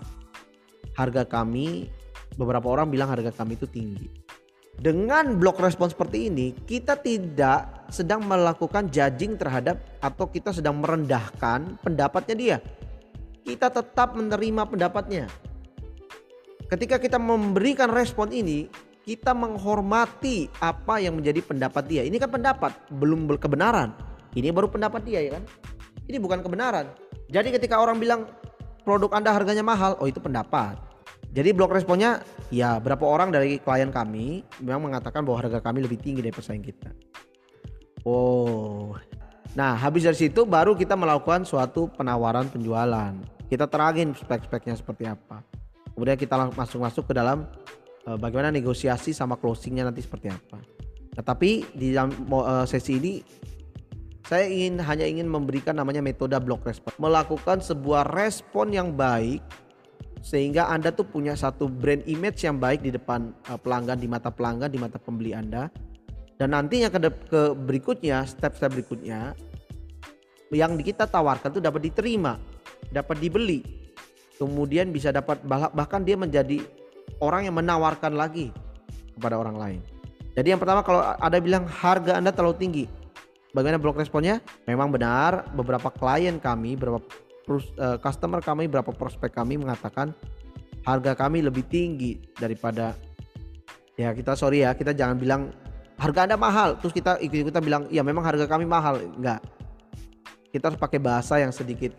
harga 0.97 1.29
kami, 1.29 1.91
beberapa 2.39 2.73
orang 2.73 2.89
bilang 2.89 3.13
harga 3.13 3.31
kami 3.31 3.61
itu 3.61 3.69
tinggi 3.69 4.23
dengan 4.79 5.37
blok 5.37 5.61
respon 5.61 5.93
seperti 5.93 6.33
ini, 6.33 6.57
kita 6.65 6.97
tidak 6.97 7.87
sedang 7.93 8.25
melakukan 8.25 8.89
judging 8.89 9.37
terhadap 9.37 9.79
atau 10.01 10.25
kita 10.27 10.51
sedang 10.51 10.81
merendahkan 10.81 11.77
pendapatnya 11.85 12.35
dia. 12.35 12.59
Kita 13.45 13.69
tetap 13.69 14.17
menerima 14.17 14.65
pendapatnya. 14.65 15.29
Ketika 16.67 16.97
kita 16.97 17.21
memberikan 17.21 17.93
respon 17.93 18.33
ini, 18.33 18.65
kita 19.03 19.35
menghormati 19.35 20.47
apa 20.63 21.03
yang 21.03 21.19
menjadi 21.19 21.43
pendapat 21.43 21.85
dia. 21.91 22.03
Ini 22.07 22.17
kan 22.23 22.31
pendapat, 22.31 22.73
belum 22.95 23.27
kebenaran. 23.39 23.91
Ini 24.33 24.55
baru 24.55 24.71
pendapat 24.71 25.03
dia 25.03 25.21
ya 25.21 25.39
kan. 25.39 25.45
Ini 26.07 26.19
bukan 26.23 26.41
kebenaran. 26.41 26.91
Jadi 27.31 27.55
ketika 27.55 27.83
orang 27.83 27.99
bilang 27.99 28.31
produk 28.87 29.11
Anda 29.15 29.35
harganya 29.35 29.67
mahal, 29.67 29.99
oh 29.99 30.07
itu 30.07 30.23
pendapat. 30.23 30.79
Jadi 31.33 31.57
blok 31.57 31.73
responnya 31.73 32.21
ya 32.53 32.77
berapa 32.77 33.03
orang 33.09 33.33
dari 33.33 33.57
klien 33.57 33.89
kami 33.89 34.45
memang 34.61 34.93
mengatakan 34.93 35.25
bahwa 35.25 35.41
harga 35.41 35.65
kami 35.65 35.81
lebih 35.81 35.97
tinggi 35.97 36.21
dari 36.21 36.35
pesaing 36.35 36.61
kita. 36.61 36.93
Oh. 38.05 38.93
Nah, 39.57 39.77
habis 39.77 40.05
dari 40.05 40.17
situ 40.17 40.45
baru 40.45 40.77
kita 40.77 40.93
melakukan 40.93 41.49
suatu 41.49 41.89
penawaran 41.89 42.53
penjualan. 42.53 43.17
Kita 43.49 43.69
terangin 43.69 44.13
spek-speknya 44.17 44.77
seperti 44.77 45.09
apa. 45.09 45.45
Kemudian 45.93 46.17
kita 46.17 46.53
masuk-masuk 46.57 47.05
ke 47.09 47.13
dalam 47.17 47.49
uh, 48.07 48.19
bagaimana 48.19 48.51
negosiasi 48.55 49.15
sama 49.15 49.39
closingnya 49.39 49.89
nanti 49.89 50.03
seperti 50.03 50.33
apa. 50.33 50.59
Tetapi 51.13 51.77
di 51.77 51.93
dalam 51.93 52.13
uh, 52.33 52.65
sesi 52.65 52.97
ini 52.97 53.15
saya 54.23 54.49
ingin 54.49 54.81
hanya 54.81 55.05
ingin 55.05 55.29
memberikan 55.29 55.77
namanya 55.77 56.01
metode 56.01 56.39
block 56.41 56.65
respon. 56.65 56.95
Melakukan 56.97 57.61
sebuah 57.61 58.09
respon 58.09 58.73
yang 58.73 58.95
baik 58.97 59.43
sehingga 60.23 60.71
Anda 60.71 60.95
tuh 60.95 61.11
punya 61.11 61.35
satu 61.35 61.67
brand 61.67 62.07
image 62.07 62.47
yang 62.47 62.63
baik 62.63 62.87
di 62.87 62.95
depan 62.95 63.35
uh, 63.51 63.59
pelanggan 63.59 63.99
di 63.99 64.07
mata 64.07 64.31
pelanggan 64.31 64.71
di 64.71 64.79
mata 64.79 64.97
pembeli 65.03 65.35
Anda 65.35 65.67
dan 66.39 66.55
nantinya 66.55 66.95
ke, 66.95 66.99
ke 67.27 67.43
berikutnya 67.59 68.23
step-step 68.23 68.71
berikutnya 68.71 69.35
yang 70.55 70.79
kita 70.79 71.11
tawarkan 71.11 71.59
tuh 71.59 71.59
dapat 71.59 71.91
diterima 71.91 72.39
dapat 72.95 73.19
dibeli 73.19 73.67
kemudian 74.39 74.95
bisa 74.95 75.11
dapat 75.11 75.43
bahkan 75.75 76.07
dia 76.07 76.15
menjadi 76.15 76.63
orang 77.21 77.47
yang 77.47 77.57
menawarkan 77.57 78.15
lagi 78.15 78.51
kepada 79.15 79.39
orang 79.39 79.57
lain. 79.57 79.81
Jadi 80.33 80.49
yang 80.57 80.61
pertama 80.61 80.81
kalau 80.81 81.05
ada 81.05 81.37
bilang 81.39 81.69
harga 81.69 82.17
Anda 82.17 82.33
terlalu 82.33 82.57
tinggi 82.57 82.85
bagaimana 83.53 83.79
blok 83.79 84.01
responnya? 84.01 84.41
Memang 84.65 84.91
benar 84.91 85.47
beberapa 85.53 85.93
klien 85.93 86.41
kami 86.41 86.75
beberapa 86.75 87.05
uh, 87.49 87.97
customer 88.01 88.41
kami, 88.41 88.67
berapa 88.67 88.91
prospek 88.91 89.33
kami 89.33 89.61
mengatakan 89.61 90.17
harga 90.83 91.15
kami 91.15 91.45
lebih 91.45 91.63
tinggi 91.69 92.19
daripada 92.35 92.99
ya 93.95 94.11
kita 94.11 94.35
sorry 94.35 94.67
ya 94.67 94.75
kita 94.75 94.97
jangan 94.97 95.17
bilang 95.21 95.43
harga 96.01 96.27
anda 96.27 96.37
mahal. 96.41 96.81
Terus 96.81 96.97
kita 96.97 97.21
ikut 97.23 97.49
ikutan 97.49 97.63
bilang 97.63 97.83
ya 97.93 98.03
memang 98.03 98.25
harga 98.25 98.49
kami 98.49 98.67
mahal. 98.67 98.99
Enggak. 98.99 99.45
Kita 100.53 100.69
harus 100.69 100.81
pakai 100.81 101.01
bahasa 101.01 101.41
yang 101.41 101.53
sedikit 101.53 101.95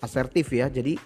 asertif 0.00 0.48
ya. 0.52 0.70
Jadi 0.70 0.96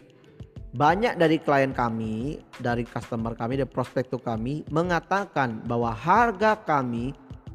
banyak 0.73 1.21
dari 1.21 1.37
klien 1.37 1.76
kami 1.76 2.41
dari 2.57 2.88
customer 2.88 3.37
kami 3.37 3.61
dari 3.61 3.69
prospek 3.69 4.09
kami 4.21 4.64
mengatakan 4.73 5.61
bahwa 5.69 5.93
harga 5.93 6.57
kami 6.57 7.12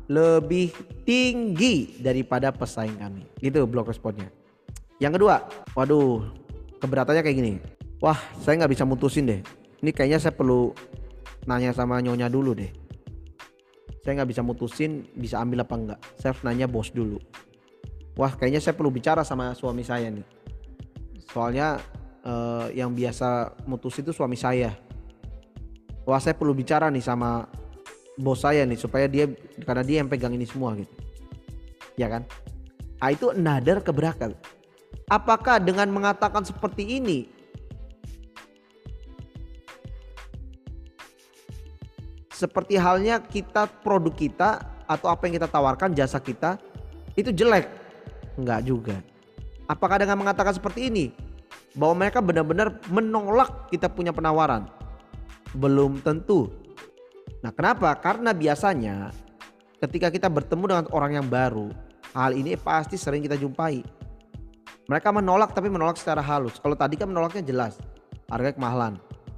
lebih 0.07 0.71
tinggi 1.03 1.97
daripada 1.99 2.53
pesaing 2.53 2.95
kami 2.95 3.25
itu 3.41 3.65
blog 3.67 3.89
responnya 3.89 4.29
yang 4.97 5.13
kedua, 5.13 5.45
waduh, 5.77 6.25
keberatannya 6.81 7.21
kayak 7.21 7.37
gini. 7.37 7.53
Wah, 8.01 8.17
saya 8.41 8.57
nggak 8.57 8.73
bisa 8.73 8.81
mutusin 8.85 9.29
deh. 9.29 9.41
Ini 9.85 9.93
kayaknya 9.93 10.17
saya 10.17 10.33
perlu 10.33 10.73
nanya 11.45 11.69
sama 11.69 12.01
nyonya 12.01 12.25
dulu 12.25 12.57
deh. 12.57 12.73
Saya 14.01 14.21
nggak 14.21 14.29
bisa 14.33 14.41
mutusin 14.41 15.05
bisa 15.13 15.37
ambil 15.37 15.61
apa 15.61 15.75
enggak. 15.77 15.99
Saya 16.17 16.33
harus 16.33 16.41
nanya 16.41 16.65
bos 16.65 16.89
dulu. 16.89 17.21
Wah, 18.17 18.33
kayaknya 18.33 18.57
saya 18.57 18.73
perlu 18.73 18.89
bicara 18.89 19.21
sama 19.21 19.53
suami 19.53 19.85
saya 19.85 20.09
nih. 20.09 20.25
Soalnya 21.29 21.77
eh, 22.27 22.67
yang 22.75 22.91
biasa 22.91 23.55
mutus 23.63 23.95
itu 24.03 24.11
suami 24.11 24.35
saya. 24.35 24.75
Wah, 26.03 26.19
saya 26.19 26.35
perlu 26.35 26.51
bicara 26.51 26.91
nih 26.91 27.03
sama 27.03 27.47
bos 28.19 28.43
saya 28.43 28.67
nih 28.67 28.79
supaya 28.79 29.07
dia 29.07 29.31
karena 29.63 29.83
dia 29.83 29.97
yang 30.03 30.11
pegang 30.11 30.35
ini 30.35 30.43
semua 30.43 30.75
gitu. 30.75 30.91
Ya 31.95 32.11
kan? 32.11 32.27
Ah 32.99 33.13
itu 33.13 33.29
another 33.29 33.77
keberatan 33.79 34.33
Apakah 35.07 35.63
dengan 35.63 35.87
mengatakan 35.87 36.43
seperti 36.43 36.99
ini 36.99 37.31
seperti 42.27 42.75
halnya 42.75 43.23
kita 43.23 43.71
produk 43.81 44.11
kita 44.11 44.49
atau 44.83 45.07
apa 45.07 45.25
yang 45.25 45.39
kita 45.39 45.47
tawarkan 45.47 45.95
jasa 45.95 46.19
kita 46.19 46.59
itu 47.15 47.31
jelek? 47.31 47.71
Enggak 48.35 48.61
juga. 48.67 48.97
Apakah 49.63 50.03
dengan 50.03 50.19
mengatakan 50.19 50.59
seperti 50.59 50.91
ini 50.91 51.05
bahwa 51.77 52.03
mereka 52.03 52.19
benar-benar 52.19 52.81
menolak 52.89 53.69
kita 53.69 53.87
punya 53.87 54.09
penawaran? 54.09 54.65
Belum 55.53 56.01
tentu. 56.01 56.49
Nah, 57.45 57.53
kenapa? 57.53 57.93
Karena 58.01 58.33
biasanya 58.33 59.13
ketika 59.77 60.09
kita 60.09 60.27
bertemu 60.27 60.63
dengan 60.65 60.85
orang 60.89 61.21
yang 61.21 61.27
baru, 61.29 61.69
hal 62.17 62.33
ini 62.33 62.57
pasti 62.57 62.97
sering 62.97 63.21
kita 63.21 63.37
jumpai. 63.37 63.85
Mereka 64.89 65.13
menolak 65.13 65.53
tapi 65.53 65.69
menolak 65.69 66.01
secara 66.01 66.19
halus. 66.23 66.57
Kalau 66.57 66.73
tadi 66.73 66.97
kan 66.97 67.07
menolaknya 67.11 67.45
jelas, 67.45 67.77
harga 68.31 68.57
kemahalan. 68.57 68.97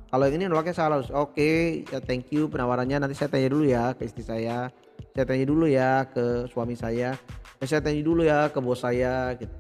Kalau 0.10 0.26
ini 0.26 0.50
menolaknya 0.50 0.74
secara 0.74 0.98
halus. 0.98 1.12
Oke, 1.14 1.84
ya 1.86 2.00
thank 2.02 2.32
you 2.34 2.50
penawarannya. 2.50 2.98
Nanti 3.04 3.14
saya 3.14 3.30
tanya 3.30 3.50
dulu 3.52 3.66
ya 3.68 3.94
ke 3.94 4.10
istri 4.10 4.26
saya. 4.26 4.74
Saya 5.14 5.26
tanya 5.26 5.46
dulu 5.46 5.66
ya 5.70 6.06
ke 6.10 6.50
suami 6.50 6.74
saya. 6.74 7.14
Saya 7.62 7.82
tanya 7.84 8.02
dulu 8.02 8.26
ya 8.26 8.50
ke 8.50 8.58
bos 8.58 8.82
saya. 8.82 9.36
Gitu. 9.38 9.54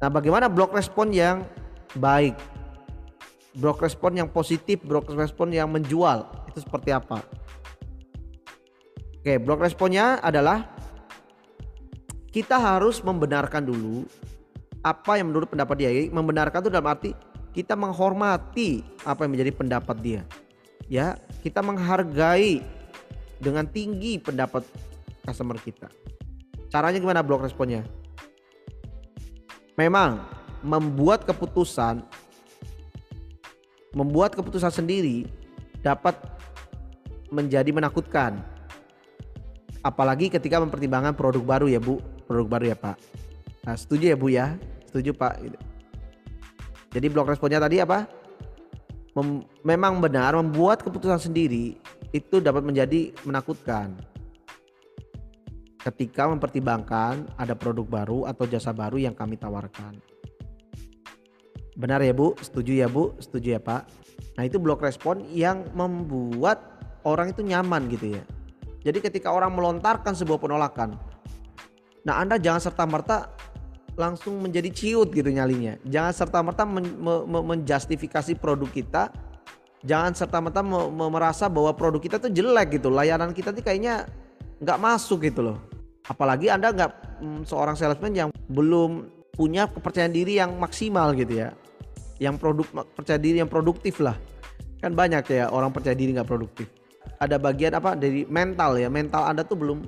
Nah, 0.00 0.08
bagaimana 0.08 0.48
blok 0.48 0.72
respon 0.72 1.12
yang 1.12 1.44
baik? 1.98 2.36
Blok 3.58 3.82
respon 3.82 4.14
yang 4.14 4.30
positif, 4.30 4.78
blok 4.86 5.10
respon 5.10 5.50
yang 5.50 5.66
menjual 5.66 6.22
itu 6.46 6.62
seperti 6.62 6.94
apa? 6.94 7.22
Oke, 9.20 9.36
blok 9.42 9.60
responnya 9.60 10.22
adalah 10.22 10.70
kita 12.30 12.56
harus 12.56 13.02
membenarkan 13.02 13.66
dulu 13.66 14.06
apa 14.80 15.18
yang 15.18 15.34
menurut 15.34 15.50
pendapat 15.50 15.76
dia. 15.76 15.90
Membenarkan 16.08 16.62
itu 16.62 16.70
dalam 16.72 16.88
arti 16.88 17.10
kita 17.50 17.74
menghormati 17.74 18.86
apa 19.02 19.26
yang 19.26 19.34
menjadi 19.34 19.52
pendapat 19.52 19.96
dia. 19.98 20.22
Ya, 20.86 21.18
kita 21.42 21.62
menghargai 21.62 22.62
dengan 23.42 23.66
tinggi 23.66 24.18
pendapat 24.18 24.62
customer 25.26 25.58
kita. 25.58 25.90
Caranya 26.70 27.02
gimana 27.02 27.20
blok 27.20 27.44
responnya? 27.44 27.82
Memang 29.74 30.22
membuat 30.60 31.24
keputusan 31.24 32.04
membuat 33.94 34.38
keputusan 34.38 34.70
sendiri 34.70 35.26
dapat 35.82 36.14
menjadi 37.30 37.70
menakutkan. 37.74 38.38
Apalagi 39.80 40.28
ketika 40.28 40.60
mempertimbangkan 40.60 41.16
produk 41.16 41.40
baru 41.40 41.66
ya 41.66 41.80
Bu, 41.80 41.98
produk 42.28 42.46
baru 42.46 42.64
ya 42.74 42.76
Pak. 42.76 42.96
Nah, 43.64 43.74
setuju 43.74 44.12
ya 44.12 44.16
Bu 44.18 44.28
ya? 44.28 44.46
Setuju 44.92 45.16
Pak. 45.16 45.40
Jadi 46.90 47.06
blok 47.08 47.30
responnya 47.32 47.62
tadi 47.62 47.80
apa? 47.80 48.04
Mem 49.14 49.42
memang 49.66 49.98
benar 49.98 50.38
membuat 50.38 50.86
keputusan 50.86 51.18
sendiri 51.18 51.78
itu 52.14 52.36
dapat 52.38 52.62
menjadi 52.62 53.14
menakutkan. 53.26 53.94
Ketika 55.80 56.28
mempertimbangkan 56.28 57.24
ada 57.40 57.56
produk 57.56 57.88
baru 57.88 58.28
atau 58.28 58.44
jasa 58.44 58.70
baru 58.70 59.00
yang 59.00 59.16
kami 59.16 59.40
tawarkan. 59.40 59.96
Benar 61.80 62.04
ya 62.04 62.12
Bu? 62.12 62.36
Setuju 62.36 62.76
ya 62.76 62.92
Bu? 62.92 63.16
Setuju 63.16 63.56
ya 63.56 63.60
Pak? 63.60 63.88
Nah 64.36 64.44
itu 64.44 64.60
blok 64.60 64.84
respon 64.84 65.24
yang 65.32 65.64
membuat 65.72 66.60
orang 67.08 67.32
itu 67.32 67.40
nyaman 67.40 67.88
gitu 67.88 68.20
ya. 68.20 68.22
Jadi 68.84 69.00
ketika 69.00 69.32
orang 69.32 69.56
melontarkan 69.56 70.12
sebuah 70.12 70.36
penolakan. 70.36 71.00
Nah 72.04 72.20
Anda 72.20 72.36
jangan 72.36 72.68
serta-merta 72.68 73.32
langsung 73.96 74.40
menjadi 74.44 74.68
ciut 74.68 75.08
gitu 75.12 75.28
nyalinya. 75.32 75.80
Jangan 75.88 76.12
serta-merta 76.12 76.68
men, 76.68 76.84
me, 77.00 77.14
me, 77.24 77.38
menjustifikasi 77.56 78.36
produk 78.36 78.68
kita. 78.68 79.02
Jangan 79.80 80.12
serta-merta 80.12 80.60
me, 80.60 80.88
me, 80.92 81.06
merasa 81.08 81.48
bahwa 81.48 81.72
produk 81.72 82.00
kita 82.00 82.20
tuh 82.20 82.32
jelek 82.32 82.80
gitu. 82.80 82.92
Layanan 82.92 83.32
kita 83.32 83.56
tuh 83.56 83.64
kayaknya 83.64 84.04
nggak 84.60 84.78
masuk 84.80 85.24
gitu 85.24 85.40
loh. 85.52 85.58
Apalagi 86.04 86.52
Anda 86.52 86.72
nggak 86.72 86.90
mm, 87.24 87.40
seorang 87.48 87.76
salesman 87.76 88.12
yang 88.12 88.28
belum 88.48 89.08
punya 89.36 89.68
kepercayaan 89.68 90.12
diri 90.12 90.36
yang 90.40 90.56
maksimal 90.60 91.12
gitu 91.16 91.40
ya. 91.44 91.56
Yang 92.20 92.36
produk 92.36 92.66
percaya 92.92 93.16
diri 93.16 93.40
yang 93.40 93.48
produktif 93.48 93.98
lah. 93.98 94.14
Kan 94.84 94.92
banyak 94.92 95.24
ya 95.32 95.48
orang 95.48 95.72
percaya 95.72 95.96
diri 95.96 96.12
nggak 96.12 96.28
produktif. 96.28 96.68
Ada 97.16 97.40
bagian 97.40 97.74
apa 97.76 97.96
dari 97.96 98.28
mental 98.28 98.76
ya. 98.76 98.92
Mental 98.92 99.24
Anda 99.24 99.42
tuh 99.44 99.56
belum 99.56 99.84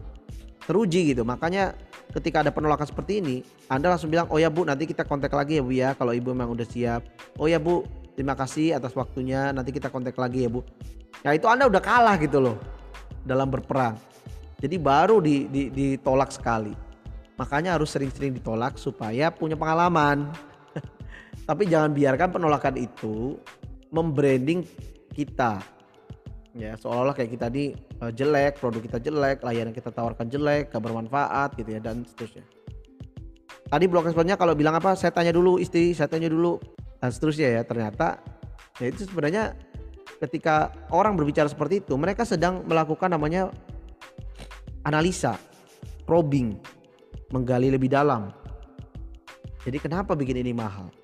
teruji 0.65 1.12
gitu. 1.12 1.23
Makanya 1.29 1.77
ketika 2.17 2.41
ada 2.41 2.49
penolakan 2.49 2.89
seperti 2.89 3.21
ini, 3.21 3.37
Anda 3.69 3.93
langsung 3.93 4.09
bilang, 4.09 4.29
"Oh 4.33 4.41
ya 4.41 4.49
Bu, 4.49 4.65
nanti 4.65 4.89
kita 4.89 5.05
kontak 5.05 5.33
lagi 5.33 5.61
ya 5.61 5.62
Bu 5.65 5.73
ya 5.73 5.93
kalau 5.93 6.17
Ibu 6.17 6.33
memang 6.33 6.57
udah 6.57 6.65
siap." 6.65 7.05
"Oh 7.37 7.49
ya 7.49 7.61
Bu, 7.61 7.85
terima 8.17 8.33
kasih 8.33 8.81
atas 8.81 8.97
waktunya. 8.97 9.53
Nanti 9.53 9.73
kita 9.73 9.93
kontak 9.93 10.17
lagi 10.17 10.45
ya 10.45 10.51
Bu." 10.53 10.65
Ya 11.23 11.37
itu 11.37 11.47
Anda 11.47 11.69
udah 11.69 11.83
kalah 11.85 12.17
gitu 12.17 12.41
loh 12.41 12.57
dalam 13.23 13.53
berperang. 13.53 13.95
Jadi 14.62 14.79
baru 14.79 15.19
di, 15.19 15.51
di, 15.51 15.62
ditolak 15.75 16.31
sekali. 16.31 16.71
Makanya 17.35 17.75
harus 17.75 17.91
sering-sering 17.91 18.31
ditolak 18.39 18.79
supaya 18.79 19.35
punya 19.35 19.59
pengalaman. 19.59 20.31
Tapi 21.43 21.67
jangan 21.67 21.91
biarkan 21.91 22.29
penolakan 22.31 22.75
itu 22.79 23.35
membranding 23.91 24.63
kita. 25.11 25.59
Ya 26.53 26.77
seolah-olah 26.77 27.17
kayak 27.17 27.33
kita 27.35 27.47
di 27.49 27.73
uh, 28.05 28.13
jelek 28.13 28.61
produk 28.61 28.85
kita 28.85 28.99
jelek 29.01 29.41
layanan 29.41 29.73
kita 29.73 29.89
tawarkan 29.89 30.29
jelek 30.29 30.69
gak 30.69 30.85
bermanfaat 30.85 31.57
gitu 31.57 31.77
ya 31.77 31.81
dan 31.81 32.05
seterusnya. 32.05 32.45
Tadi 33.73 33.85
blog 33.89 34.05
responnya 34.05 34.37
kalau 34.37 34.53
bilang 34.53 34.77
apa 34.77 34.93
saya 34.93 35.17
tanya 35.17 35.33
dulu 35.33 35.57
istri 35.57 35.97
saya 35.97 36.13
tanya 36.13 36.29
dulu 36.29 36.61
dan 37.01 37.11
seterusnya 37.11 37.49
ya. 37.59 37.63
Ternyata 37.65 38.21
ya 38.79 38.87
itu 38.93 39.09
sebenarnya 39.09 39.57
ketika 40.21 40.71
orang 40.93 41.17
berbicara 41.19 41.49
seperti 41.49 41.83
itu 41.83 41.97
mereka 41.97 42.23
sedang 42.23 42.63
melakukan 42.69 43.11
namanya 43.11 43.49
analisa 44.85 45.41
probing 46.05 46.55
menggali 47.33 47.73
lebih 47.73 47.89
dalam. 47.91 48.29
Jadi 49.65 49.79
kenapa 49.81 50.13
bikin 50.13 50.37
ini 50.45 50.53
mahal 50.53 51.02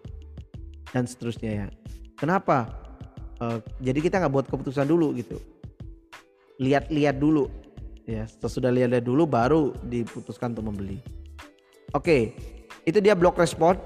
dan 0.92 1.04
seterusnya 1.04 1.50
ya. 1.64 1.66
Kenapa? 2.18 2.68
Uh, 3.38 3.62
jadi 3.78 4.02
kita 4.02 4.18
nggak 4.18 4.32
buat 4.34 4.46
keputusan 4.50 4.88
dulu 4.88 5.14
gitu. 5.14 5.38
Lihat-lihat 6.58 7.22
dulu. 7.22 7.46
Ya 8.08 8.24
sesudah 8.24 8.72
lihat-lihat 8.72 9.04
dulu 9.04 9.28
baru 9.28 9.76
diputuskan 9.84 10.56
untuk 10.56 10.72
membeli. 10.72 10.98
Oke 11.92 12.34
itu 12.88 12.98
dia 12.98 13.14
blok 13.14 13.38
respon. 13.38 13.76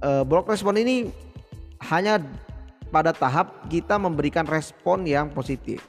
Uh, 0.00 0.24
blok 0.24 0.48
respon 0.48 0.80
ini 0.80 1.12
hanya 1.92 2.18
pada 2.88 3.12
tahap 3.12 3.68
kita 3.68 4.00
memberikan 4.00 4.48
respon 4.48 5.04
yang 5.04 5.28
positif. 5.28 5.84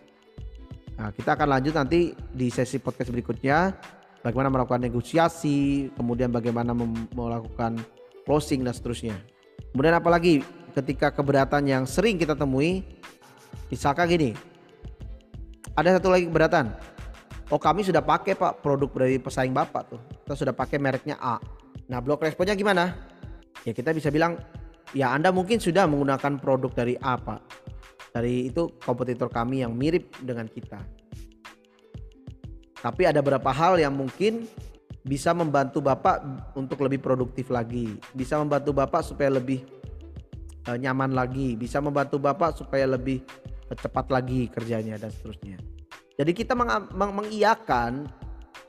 Nah 0.99 1.15
kita 1.15 1.39
akan 1.39 1.47
lanjut 1.57 1.73
nanti 1.73 2.11
di 2.35 2.51
sesi 2.51 2.77
podcast 2.77 3.09
berikutnya. 3.09 3.73
Bagaimana 4.19 4.51
melakukan 4.51 4.83
negosiasi 4.83 5.87
kemudian 5.95 6.27
bagaimana 6.27 6.75
melakukan 7.15 7.79
closing 8.27 8.67
dan 8.67 8.75
seterusnya 8.75 9.15
kemudian 9.71 9.95
apalagi 9.95 10.41
ketika 10.77 11.11
keberatan 11.11 11.65
yang 11.65 11.83
sering 11.83 12.15
kita 12.15 12.37
temui 12.37 12.85
misalkan 13.69 14.09
gini. 14.09 14.31
Ada 15.77 16.01
satu 16.01 16.11
lagi 16.11 16.27
keberatan. 16.27 16.75
Oh 17.49 17.57
kami 17.57 17.81
sudah 17.81 18.03
pakai 18.03 18.37
pak 18.37 18.61
produk 18.61 19.05
dari 19.05 19.17
pesaing 19.17 19.55
bapak 19.55 19.83
tuh. 19.89 20.01
Kita 20.25 20.35
sudah 20.35 20.53
pakai 20.53 20.77
mereknya 20.77 21.17
A. 21.17 21.41
Nah 21.89 21.97
blok 22.03 22.21
responnya 22.21 22.53
gimana? 22.53 22.93
Ya 23.65 23.73
kita 23.73 23.95
bisa 23.95 24.13
bilang 24.13 24.37
ya 24.93 25.09
anda 25.13 25.33
mungkin 25.33 25.57
sudah 25.57 25.89
menggunakan 25.89 26.37
produk 26.37 26.71
dari 26.73 26.93
A 27.01 27.17
pak. 27.17 27.41
Dari 28.13 28.49
itu 28.49 28.73
kompetitor 28.81 29.29
kami 29.29 29.61
yang 29.65 29.73
mirip 29.73 30.13
dengan 30.21 30.49
kita. 30.49 30.81
Tapi 32.79 33.03
ada 33.09 33.19
beberapa 33.19 33.51
hal 33.51 33.81
yang 33.81 33.91
mungkin 33.91 34.47
bisa 35.09 35.33
membantu 35.33 35.81
Bapak 35.81 36.21
untuk 36.53 36.85
lebih 36.85 37.01
produktif 37.01 37.49
lagi, 37.49 37.97
bisa 38.13 38.37
membantu 38.37 38.77
Bapak 38.77 39.01
supaya 39.01 39.33
lebih 39.33 39.65
uh, 40.69 40.77
nyaman 40.77 41.17
lagi, 41.17 41.57
bisa 41.57 41.81
membantu 41.81 42.21
Bapak 42.21 42.61
supaya 42.61 42.85
lebih 42.85 43.25
cepat 43.73 44.13
lagi 44.13 44.45
kerjanya 44.53 45.01
dan 45.01 45.09
seterusnya. 45.09 45.57
Jadi 46.13 46.31
kita 46.37 46.53
meng 46.53 46.69
meng 46.93 47.09
mengiyakan 47.17 48.05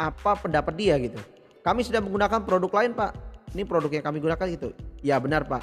apa 0.01 0.33
pendapat 0.41 0.73
dia 0.81 0.97
gitu. 0.97 1.21
Kami 1.61 1.85
sudah 1.85 2.01
menggunakan 2.01 2.41
produk 2.41 2.73
lain 2.73 2.97
Pak. 2.97 3.13
Ini 3.53 3.63
produk 3.69 3.91
yang 3.93 4.05
kami 4.07 4.19
gunakan 4.25 4.47
gitu. 4.49 4.73
Ya 5.05 5.21
benar 5.21 5.45
Pak. 5.45 5.61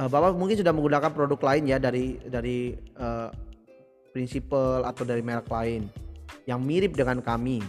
Uh, 0.00 0.08
Bapak 0.08 0.32
mungkin 0.32 0.56
sudah 0.56 0.72
menggunakan 0.72 1.12
produk 1.12 1.40
lain 1.44 1.68
ya 1.68 1.76
dari 1.76 2.16
dari 2.24 2.72
uh, 2.96 3.28
prinsipal 4.16 4.88
atau 4.88 5.04
dari 5.04 5.20
merek 5.20 5.52
lain 5.52 5.92
yang 6.48 6.64
mirip 6.64 6.96
dengan 6.96 7.20
kami. 7.20 7.60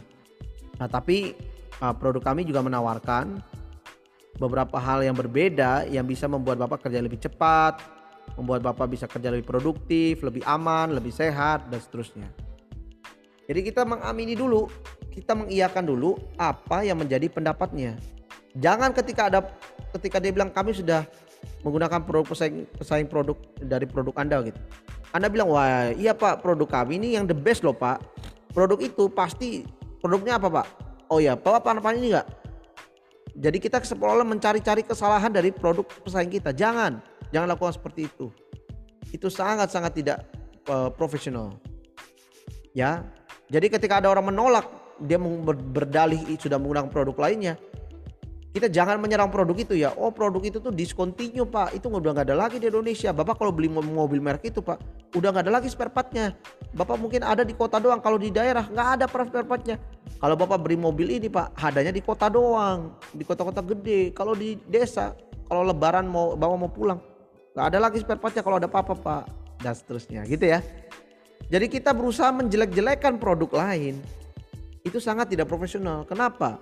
Nah 0.79 0.88
tapi 0.88 1.35
uh, 1.83 1.95
produk 1.95 2.21
kami 2.31 2.47
juga 2.47 2.63
menawarkan 2.63 3.39
beberapa 4.39 4.79
hal 4.79 5.03
yang 5.03 5.15
berbeda 5.15 5.87
yang 5.91 6.07
bisa 6.07 6.25
membuat 6.25 6.59
Bapak 6.63 6.87
kerja 6.87 7.03
lebih 7.03 7.19
cepat, 7.19 7.83
membuat 8.39 8.63
Bapak 8.63 8.87
bisa 8.87 9.05
kerja 9.05 9.33
lebih 9.33 9.47
produktif, 9.47 10.23
lebih 10.23 10.43
aman, 10.47 10.95
lebih 10.95 11.11
sehat 11.11 11.67
dan 11.67 11.79
seterusnya. 11.83 12.29
Jadi 13.49 13.65
kita 13.65 13.81
mengamini 13.83 14.37
dulu, 14.37 14.69
kita 15.09 15.33
mengiyakan 15.33 15.83
dulu 15.83 16.15
apa 16.37 16.85
yang 16.85 17.01
menjadi 17.01 17.27
pendapatnya. 17.27 17.97
Jangan 18.55 18.93
ketika 18.93 19.27
ada 19.27 19.39
ketika 19.97 20.21
dia 20.21 20.29
bilang 20.29 20.53
kami 20.53 20.71
sudah 20.71 21.03
menggunakan 21.65 22.05
produk 22.05 22.29
pesaing, 22.29 22.69
pesaing 22.77 23.09
produk 23.09 23.35
dari 23.59 23.89
produk 23.89 24.15
Anda 24.21 24.37
gitu. 24.45 24.59
Anda 25.09 25.27
bilang, 25.27 25.49
"Wah, 25.49 25.89
iya 25.97 26.13
Pak, 26.13 26.45
produk 26.45 26.69
kami 26.69 27.01
ini 27.01 27.17
yang 27.17 27.25
the 27.25 27.33
best 27.33 27.65
loh, 27.65 27.73
Pak." 27.73 27.97
Produk 28.53 28.77
itu 28.77 29.09
pasti 29.09 29.65
produknya 30.01 30.37
apa, 30.37 30.61
Pak? 30.61 30.88
Oh 31.09 31.17
ya, 31.17 31.33
Bapak 31.33 31.65
paham 31.81 31.97
ini 31.97 32.13
enggak? 32.13 32.29
Jadi 33.39 33.57
kita 33.57 33.81
seolah 33.81 34.27
mencari-cari 34.27 34.85
kesalahan 34.85 35.33
dari 35.33 35.49
produk 35.49 35.87
pesaing 36.05 36.29
kita. 36.29 36.53
Jangan, 36.53 37.01
jangan 37.33 37.47
lakukan 37.49 37.73
seperti 37.73 38.05
itu. 38.05 38.29
Itu 39.09 39.31
sangat-sangat 39.31 39.91
tidak 39.97 40.17
uh, 40.69 40.93
profesional. 40.93 41.57
Ya. 42.77 43.01
Jadi 43.49 43.73
ketika 43.73 43.97
ada 43.97 44.13
orang 44.13 44.29
menolak, 44.29 44.69
dia 45.01 45.17
berdalih 45.73 46.21
sudah 46.37 46.61
menggunakan 46.61 46.91
produk 46.93 47.17
lainnya, 47.17 47.57
kita 48.49 48.65
jangan 48.65 48.97
menyerang 48.97 49.29
produk 49.29 49.53
itu 49.53 49.77
ya. 49.77 49.93
Oh 49.93 50.09
produk 50.09 50.41
itu 50.41 50.57
tuh 50.57 50.73
discontinue 50.73 51.45
pak, 51.45 51.77
itu 51.77 51.85
udah 51.85 52.17
nggak 52.17 52.25
ada 52.33 52.38
lagi 52.38 52.57
di 52.57 52.65
Indonesia. 52.65 53.13
Bapak 53.13 53.38
kalau 53.38 53.53
beli 53.53 53.69
mobil 53.69 54.17
merek 54.17 54.49
itu 54.49 54.57
pak, 54.65 54.81
udah 55.13 55.29
nggak 55.29 55.45
ada 55.45 55.53
lagi 55.62 55.69
spare 55.69 55.93
partnya. 55.93 56.33
Bapak 56.73 56.97
mungkin 56.97 57.21
ada 57.21 57.45
di 57.45 57.53
kota 57.53 57.77
doang, 57.77 58.01
kalau 58.01 58.17
di 58.17 58.33
daerah 58.33 58.65
nggak 58.65 58.88
ada 58.97 59.05
spare 59.05 59.45
partnya. 59.45 59.77
Kalau 60.19 60.35
bapak 60.35 60.65
beli 60.65 60.75
mobil 60.81 61.13
ini 61.21 61.29
pak, 61.29 61.53
adanya 61.62 61.93
di 61.93 62.01
kota 62.01 62.25
doang, 62.25 62.97
di 63.13 63.21
kota-kota 63.21 63.62
gede. 63.62 64.12
Kalau 64.17 64.33
di 64.33 64.57
desa, 64.65 65.13
kalau 65.45 65.62
lebaran 65.62 66.09
mau 66.09 66.33
bawa 66.33 66.57
mau 66.57 66.71
pulang, 66.73 66.97
nggak 67.53 67.65
ada 67.69 67.77
lagi 67.77 68.01
spare 68.01 68.17
partnya 68.17 68.41
kalau 68.41 68.57
ada 68.57 68.65
apa-apa 68.65 68.93
pak, 68.97 69.23
dan 69.62 69.77
seterusnya 69.77 70.25
gitu 70.25 70.49
ya. 70.49 70.65
Jadi 71.49 71.65
kita 71.69 71.93
berusaha 71.93 72.33
menjelek-jelekan 72.33 73.21
produk 73.21 73.62
lain, 73.62 74.01
itu 74.81 74.97
sangat 74.97 75.29
tidak 75.33 75.45
profesional. 75.45 76.01
Kenapa? 76.05 76.62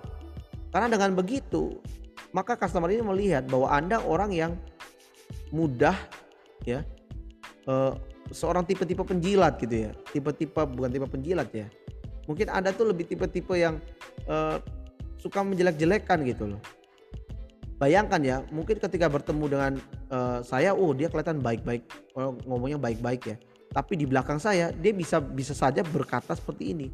Karena 0.68 0.88
dengan 0.92 1.16
begitu, 1.16 1.80
maka 2.36 2.56
customer 2.56 2.92
ini 2.92 3.00
melihat 3.00 3.48
bahwa 3.48 3.68
Anda 3.72 4.00
orang 4.04 4.30
yang 4.32 4.52
mudah 5.48 5.96
ya, 6.64 6.84
uh, 7.68 7.96
seorang 8.32 8.64
tipe-tipe 8.64 9.00
penjilat 9.04 9.60
gitu 9.60 9.88
ya. 9.88 9.90
Tipe-tipe 10.12 10.60
bukan 10.68 10.90
tipe 10.92 11.06
penjilat 11.08 11.48
ya. 11.52 11.66
Mungkin 12.28 12.52
anda 12.52 12.76
tuh 12.76 12.92
lebih 12.92 13.08
tipe-tipe 13.08 13.56
yang 13.56 13.80
uh, 14.28 14.60
suka 15.16 15.40
menjelek-jelekan 15.40 16.20
gitu 16.28 16.56
loh. 16.56 16.60
Bayangkan 17.78 18.20
ya 18.20 18.36
mungkin 18.50 18.76
ketika 18.82 19.06
bertemu 19.06 19.44
dengan 19.48 19.72
uh, 20.10 20.42
saya 20.42 20.74
oh 20.74 20.90
dia 20.92 21.06
kelihatan 21.06 21.38
baik-baik 21.38 21.86
oh, 22.18 22.36
ngomongnya 22.44 22.76
baik-baik 22.76 23.22
ya. 23.24 23.36
Tapi 23.68 24.00
di 24.00 24.04
belakang 24.08 24.40
saya 24.40 24.74
dia 24.74 24.92
bisa 24.92 25.22
bisa 25.22 25.56
saja 25.56 25.80
berkata 25.84 26.36
seperti 26.36 26.76
ini 26.76 26.88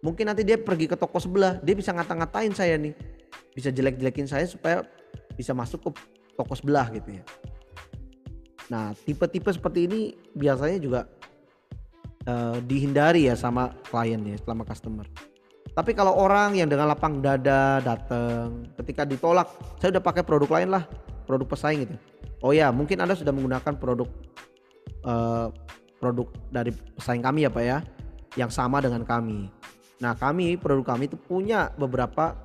mungkin 0.00 0.28
nanti 0.32 0.42
dia 0.44 0.56
pergi 0.56 0.88
ke 0.88 0.96
toko 0.96 1.20
sebelah 1.20 1.60
dia 1.60 1.76
bisa 1.76 1.92
ngata-ngatain 1.92 2.52
saya 2.56 2.80
nih 2.80 2.96
bisa 3.52 3.68
jelek-jelekin 3.68 4.28
saya 4.28 4.48
supaya 4.48 4.84
bisa 5.36 5.52
masuk 5.52 5.88
ke 5.88 5.90
toko 6.36 6.54
sebelah 6.56 6.88
gitu 6.92 7.20
ya 7.20 7.24
nah 8.70 8.94
tipe-tipe 8.94 9.50
seperti 9.50 9.90
ini 9.90 10.00
biasanya 10.32 10.78
juga 10.78 11.00
uh, 12.26 12.56
dihindari 12.64 13.30
ya 13.30 13.34
sama 13.38 13.72
klien 13.88 14.20
ya 14.24 14.36
selama 14.42 14.66
customer. 14.66 15.06
Tapi 15.70 15.94
kalau 15.94 16.18
orang 16.18 16.58
yang 16.58 16.66
dengan 16.66 16.90
lapang 16.90 17.22
dada 17.22 17.78
datang, 17.78 18.66
ketika 18.82 19.06
ditolak, 19.06 19.46
saya 19.78 19.94
udah 19.94 20.02
pakai 20.02 20.26
produk 20.26 20.50
lain 20.58 20.68
lah, 20.74 20.84
produk 21.30 21.46
pesaing 21.46 21.86
gitu. 21.86 21.96
Oh 22.42 22.50
ya, 22.50 22.74
mungkin 22.74 22.98
anda 22.98 23.14
sudah 23.14 23.30
menggunakan 23.30 23.78
produk 23.78 24.10
uh, 25.06 25.54
produk 26.02 26.26
dari 26.50 26.74
pesaing 26.74 27.22
kami 27.22 27.46
ya 27.46 27.50
pak 27.54 27.62
ya, 27.62 27.78
yang 28.34 28.50
sama 28.50 28.82
dengan 28.82 29.06
kami. 29.06 29.46
Nah 30.00 30.16
kami 30.16 30.56
produk 30.56 30.96
kami 30.96 31.12
itu 31.12 31.20
punya 31.20 31.68
beberapa 31.76 32.36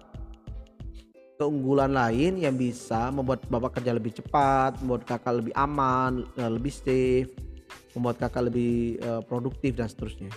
keunggulan 1.35 1.91
lain 1.91 2.39
yang 2.39 2.55
bisa 2.55 3.11
membuat 3.11 3.43
Bapak 3.47 3.79
kerja 3.79 3.91
lebih 3.95 4.15
cepat, 4.15 4.79
membuat 4.79 5.03
Kakak 5.03 5.43
lebih 5.43 5.53
aman, 5.55 6.23
eh, 6.35 6.51
lebih 6.51 6.71
safe, 6.71 7.31
membuat 7.95 8.19
Kakak 8.19 8.51
lebih 8.51 8.99
uh, 9.03 9.23
produktif 9.23 9.75
dan 9.75 9.87
seterusnya. 9.87 10.31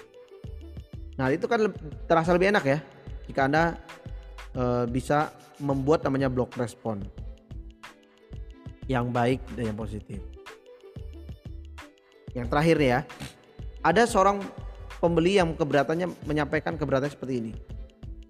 Nah, 1.18 1.34
itu 1.34 1.50
kan 1.50 1.66
terasa 2.06 2.30
lebih 2.30 2.54
enak 2.54 2.64
ya 2.66 2.78
jika 3.26 3.50
Anda 3.50 3.74
uh, 4.54 4.86
bisa 4.86 5.34
membuat 5.58 6.06
namanya 6.06 6.30
block 6.30 6.54
respon 6.54 7.02
yang 8.86 9.10
baik 9.10 9.42
dan 9.58 9.74
yang 9.74 9.78
positif. 9.78 10.22
Yang 12.32 12.46
terakhir 12.54 12.78
ya, 12.78 12.98
ada 13.82 14.06
seorang 14.06 14.38
pembeli 14.98 15.38
yang 15.38 15.54
keberatannya 15.54 16.10
menyampaikan 16.26 16.74
keberatan 16.74 17.10
seperti 17.10 17.34
ini. 17.42 17.52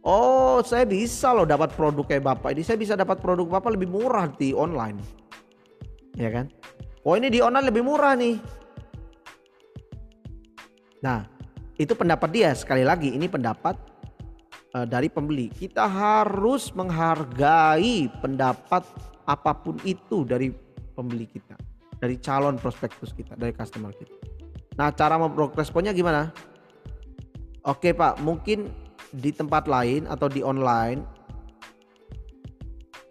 Oh, 0.07 0.63
saya 0.65 0.89
bisa 0.89 1.35
loh 1.35 1.45
dapat 1.45 1.75
produk 1.75 2.07
kayak 2.07 2.25
Bapak 2.25 2.55
ini. 2.55 2.63
Saya 2.65 2.79
bisa 2.81 2.95
dapat 2.95 3.21
produk 3.21 3.59
Bapak 3.59 3.75
lebih 3.75 3.91
murah 3.91 4.31
di 4.31 4.55
online. 4.55 5.03
Ya 6.17 6.33
kan? 6.33 6.49
Oh, 7.05 7.19
ini 7.19 7.29
di 7.29 7.43
online 7.45 7.69
lebih 7.69 7.83
murah 7.85 8.15
nih. 8.15 8.39
Nah, 11.05 11.27
itu 11.77 11.93
pendapat 11.93 12.31
dia. 12.31 12.51
Sekali 12.55 12.87
lagi, 12.87 13.13
ini 13.13 13.27
pendapat 13.27 13.77
uh, 14.75 14.87
dari 14.87 15.13
pembeli. 15.13 15.51
Kita 15.51 15.85
harus 15.87 16.73
menghargai 16.73 18.09
pendapat 18.23 18.83
apa 19.29 19.53
pun 19.53 19.77
itu 19.85 20.25
dari 20.25 20.49
pembeli 20.97 21.29
kita, 21.29 21.55
dari 22.01 22.17
calon 22.19 22.57
prospektus 22.57 23.13
kita, 23.13 23.37
dari 23.37 23.53
customer 23.53 23.93
kita. 23.93 24.15
Nah, 24.79 24.95
cara 24.95 25.19
responnya 25.53 25.91
gimana? 25.91 26.31
Oke, 27.69 27.93
Pak, 27.93 28.25
mungkin 28.25 28.73
di 29.13 29.29
tempat 29.29 29.69
lain 29.69 30.09
atau 30.09 30.25
di 30.25 30.41
online 30.41 31.05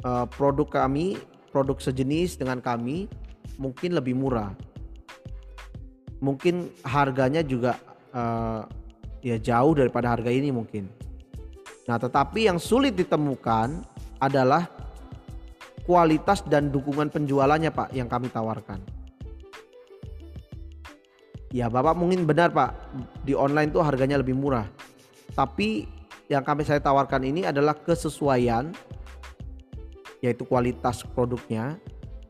uh, 0.01 0.25
produk 0.25 0.65
kami, 0.65 1.21
produk 1.53 1.77
sejenis 1.77 2.41
dengan 2.41 2.57
kami 2.57 3.05
mungkin 3.61 3.93
lebih 3.93 4.17
murah. 4.17 4.57
Mungkin 6.25 6.73
harganya 6.81 7.45
juga 7.45 7.77
uh, 8.17 8.65
ya 9.21 9.37
jauh 9.37 9.77
daripada 9.77 10.17
harga 10.17 10.33
ini 10.33 10.49
mungkin. 10.49 10.89
Nah, 11.85 12.01
tetapi 12.01 12.49
yang 12.49 12.57
sulit 12.57 12.97
ditemukan 12.97 13.85
adalah 14.17 14.65
kualitas 15.85 16.41
dan 16.49 16.73
dukungan 16.73 17.13
penjualannya 17.13 17.69
Pak 17.69 17.93
yang 17.93 18.09
kami 18.09 18.33
tawarkan. 18.33 18.96
Ya 21.51 21.71
Bapak 21.71 21.95
mungkin 21.95 22.27
benar 22.27 22.51
Pak. 22.51 22.75
Di 23.23 23.31
online 23.31 23.71
tuh 23.71 23.83
harganya 23.83 24.19
lebih 24.19 24.35
murah. 24.35 24.67
Tapi 25.31 25.87
yang 26.27 26.43
kami 26.43 26.67
saya 26.67 26.83
tawarkan 26.83 27.23
ini 27.23 27.47
adalah 27.47 27.75
kesesuaian 27.75 28.75
yaitu 30.19 30.43
kualitas 30.49 31.05
produknya 31.13 31.77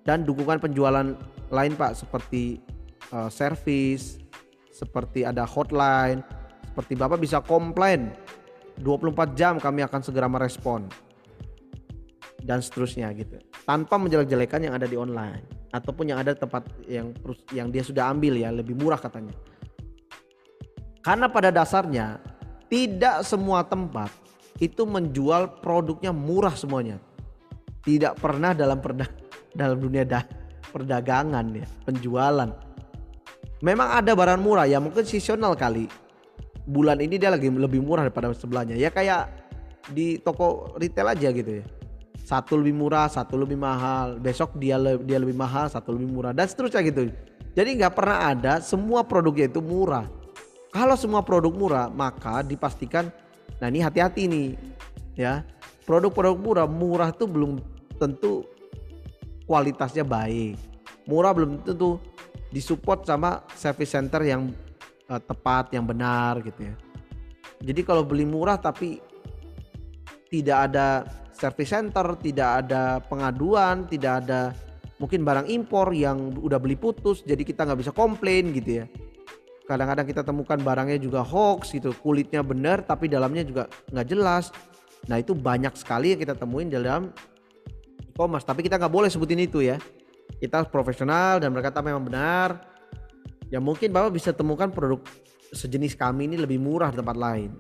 dan 0.06 0.22
dukungan 0.22 0.62
penjualan 0.62 1.18
lain 1.50 1.74
Pak. 1.74 1.98
Seperti 1.98 2.62
uh, 3.10 3.32
service, 3.34 4.22
seperti 4.70 5.26
ada 5.26 5.50
hotline, 5.50 6.22
seperti 6.70 6.94
Bapak 6.94 7.18
bisa 7.18 7.42
komplain 7.42 8.14
24 8.86 9.34
jam 9.34 9.58
kami 9.58 9.82
akan 9.82 10.02
segera 10.06 10.30
merespon 10.30 10.86
dan 12.46 12.62
seterusnya 12.62 13.10
gitu. 13.18 13.42
Tanpa 13.66 13.98
menjelek-jelekan 13.98 14.62
yang 14.62 14.78
ada 14.78 14.86
di 14.86 14.94
online 14.94 15.57
ataupun 15.72 16.12
yang 16.12 16.20
ada 16.24 16.32
tempat 16.32 16.64
yang 16.88 17.12
yang 17.52 17.68
dia 17.72 17.84
sudah 17.84 18.08
ambil 18.12 18.40
ya 18.40 18.52
lebih 18.52 18.76
murah 18.78 19.00
katanya. 19.00 19.36
Karena 21.04 21.32
pada 21.32 21.52
dasarnya 21.52 22.20
tidak 22.68 23.24
semua 23.24 23.64
tempat 23.64 24.12
itu 24.60 24.84
menjual 24.84 25.64
produknya 25.64 26.12
murah 26.12 26.56
semuanya. 26.56 27.00
Tidak 27.84 28.20
pernah 28.20 28.52
dalam 28.52 28.84
perda 28.84 29.08
dalam 29.56 29.80
dunia 29.80 30.04
dah, 30.04 30.24
perdagangan 30.72 31.46
ya 31.56 31.68
penjualan. 31.88 32.52
Memang 33.64 33.90
ada 34.04 34.12
barang 34.14 34.42
murah 34.44 34.68
ya 34.68 34.78
mungkin 34.84 35.08
seasonal 35.08 35.56
kali. 35.56 35.88
Bulan 36.68 37.00
ini 37.00 37.16
dia 37.16 37.32
lagi 37.32 37.48
lebih 37.48 37.80
murah 37.80 38.04
daripada 38.04 38.36
sebelahnya. 38.36 38.76
Ya 38.76 38.92
kayak 38.92 39.32
di 39.96 40.20
toko 40.20 40.76
retail 40.76 41.16
aja 41.16 41.32
gitu 41.32 41.64
ya 41.64 41.77
satu 42.28 42.60
lebih 42.60 42.76
murah 42.76 43.08
satu 43.08 43.40
lebih 43.40 43.56
mahal. 43.56 44.20
Besok 44.20 44.60
dia 44.60 44.76
le 44.76 45.00
dia 45.00 45.16
lebih 45.16 45.40
mahal 45.40 45.72
satu 45.72 45.96
lebih 45.96 46.12
murah. 46.12 46.36
Dan 46.36 46.44
seterusnya 46.44 46.84
gitu. 46.84 47.08
Jadi 47.56 47.70
nggak 47.80 47.96
pernah 47.96 48.36
ada 48.36 48.54
semua 48.60 49.08
produknya 49.08 49.48
itu 49.48 49.64
murah. 49.64 50.04
Kalau 50.76 51.00
semua 51.00 51.24
produk 51.24 51.56
murah 51.56 51.88
maka 51.88 52.44
dipastikan 52.44 53.08
nah 53.64 53.72
ini 53.72 53.80
hati-hati 53.80 54.28
nih 54.28 54.48
ya. 55.16 55.48
Produk-produk 55.88 56.36
murah 56.36 56.68
murah 56.68 57.16
tuh 57.16 57.32
belum 57.32 57.64
tentu 57.96 58.44
kualitasnya 59.48 60.04
baik. 60.04 60.60
Murah 61.08 61.32
belum 61.32 61.64
tentu 61.64 61.96
disupport 62.52 63.08
sama 63.08 63.48
service 63.56 63.96
center 63.96 64.20
yang 64.28 64.52
uh, 65.08 65.22
tepat 65.24 65.72
yang 65.72 65.88
benar 65.88 66.44
gitu 66.44 66.68
ya. 66.68 66.76
Jadi 67.64 67.82
kalau 67.88 68.04
beli 68.04 68.28
murah 68.28 68.60
tapi 68.60 69.00
tidak 70.28 70.68
ada 70.68 71.08
service 71.38 71.70
center, 71.70 72.18
tidak 72.18 72.66
ada 72.66 72.98
pengaduan, 73.06 73.86
tidak 73.86 74.26
ada 74.26 74.52
mungkin 74.98 75.22
barang 75.22 75.48
impor 75.54 75.94
yang 75.94 76.34
udah 76.34 76.58
beli 76.58 76.74
putus, 76.74 77.22
jadi 77.22 77.46
kita 77.46 77.70
nggak 77.70 77.80
bisa 77.86 77.92
komplain 77.94 78.50
gitu 78.58 78.82
ya. 78.82 78.86
Kadang-kadang 79.70 80.08
kita 80.10 80.22
temukan 80.26 80.58
barangnya 80.58 80.98
juga 80.98 81.22
hoax 81.22 81.76
gitu, 81.78 81.94
kulitnya 82.02 82.42
benar 82.42 82.82
tapi 82.82 83.06
dalamnya 83.06 83.46
juga 83.46 83.70
nggak 83.94 84.08
jelas. 84.10 84.50
Nah 85.06 85.22
itu 85.22 85.38
banyak 85.38 85.78
sekali 85.78 86.18
yang 86.18 86.20
kita 86.20 86.34
temuin 86.34 86.72
dalam 86.72 87.14
e-commerce, 88.02 88.48
tapi 88.48 88.66
kita 88.66 88.82
nggak 88.82 88.90
boleh 88.90 89.12
sebutin 89.12 89.38
itu 89.38 89.62
ya. 89.62 89.78
Kita 90.42 90.66
profesional 90.68 91.38
dan 91.38 91.54
berkata 91.54 91.86
memang 91.86 92.02
benar. 92.08 92.66
Ya 93.48 93.64
mungkin 93.64 93.94
Bapak 93.94 94.12
bisa 94.12 94.36
temukan 94.36 94.68
produk 94.74 95.00
sejenis 95.56 95.96
kami 95.96 96.28
ini 96.28 96.36
lebih 96.36 96.60
murah 96.60 96.92
di 96.92 97.00
tempat 97.00 97.16
lain. 97.16 97.56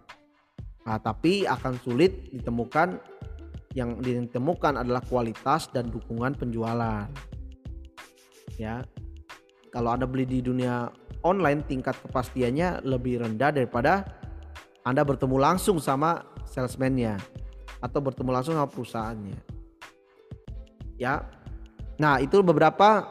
Nah, 0.87 0.99
tapi 1.03 1.43
akan 1.43 1.79
sulit 1.83 2.31
ditemukan 2.31 2.99
yang 3.77 4.01
ditemukan 4.01 4.81
adalah 4.81 5.05
kualitas 5.05 5.69
dan 5.69 5.93
dukungan 5.93 6.33
penjualan. 6.33 7.05
Ya. 8.57 8.81
Kalau 9.69 9.93
Anda 9.93 10.09
beli 10.09 10.25
di 10.25 10.41
dunia 10.41 10.89
online 11.21 11.61
tingkat 11.69 11.93
kepastiannya 12.01 12.81
lebih 12.81 13.21
rendah 13.21 13.53
daripada 13.53 14.01
Anda 14.81 15.05
bertemu 15.05 15.37
langsung 15.37 15.77
sama 15.77 16.25
salesman-nya 16.49 17.21
atau 17.77 18.01
bertemu 18.01 18.33
langsung 18.33 18.57
sama 18.57 18.65
perusahaannya. 18.65 19.37
Ya. 20.97 21.29
Nah, 22.01 22.17
itu 22.17 22.41
beberapa 22.41 23.05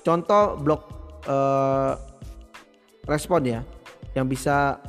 contoh 0.00 0.56
blok 0.56 0.82
eh, 1.28 1.92
respon 3.04 3.44
ya 3.44 3.60
yang 4.16 4.24
bisa 4.24 4.80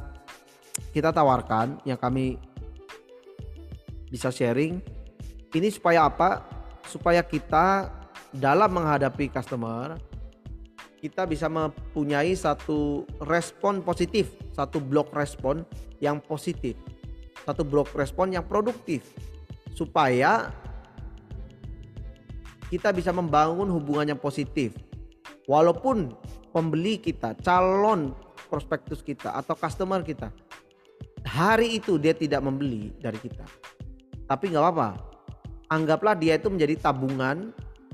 kita 0.96 1.12
tawarkan 1.12 1.84
yang 1.84 2.00
kami 2.00 2.40
bisa 4.14 4.30
sharing 4.30 4.78
ini 5.58 5.74
supaya 5.74 6.06
apa? 6.06 6.46
Supaya 6.86 7.26
kita 7.26 7.90
dalam 8.30 8.70
menghadapi 8.78 9.34
customer 9.34 9.98
kita 11.02 11.28
bisa 11.28 11.52
mempunyai 11.52 12.32
satu 12.32 13.04
respon 13.28 13.84
positif, 13.84 14.32
satu 14.56 14.80
blok 14.80 15.12
respon 15.12 15.68
yang 16.00 16.22
positif, 16.24 16.78
satu 17.44 17.66
blok 17.66 17.92
respon 17.98 18.32
yang 18.32 18.46
produktif 18.46 19.04
supaya 19.74 20.54
kita 22.70 22.94
bisa 22.94 23.10
membangun 23.12 23.68
hubungan 23.68 24.16
yang 24.16 24.22
positif. 24.22 24.78
Walaupun 25.44 26.16
pembeli 26.56 27.02
kita, 27.04 27.36
calon 27.44 28.16
prospektus 28.48 29.04
kita 29.04 29.36
atau 29.36 29.60
customer 29.60 30.00
kita 30.08 30.32
hari 31.34 31.80
itu 31.80 31.96
dia 31.98 32.14
tidak 32.14 32.44
membeli 32.44 32.92
dari 33.00 33.18
kita. 33.18 33.44
Tapi 34.34 34.50
nggak 34.50 34.64
apa-apa 34.66 35.14
anggaplah 35.74 36.14
dia 36.14 36.38
itu 36.38 36.54
menjadi 36.54 36.78
tabungan 36.78 37.50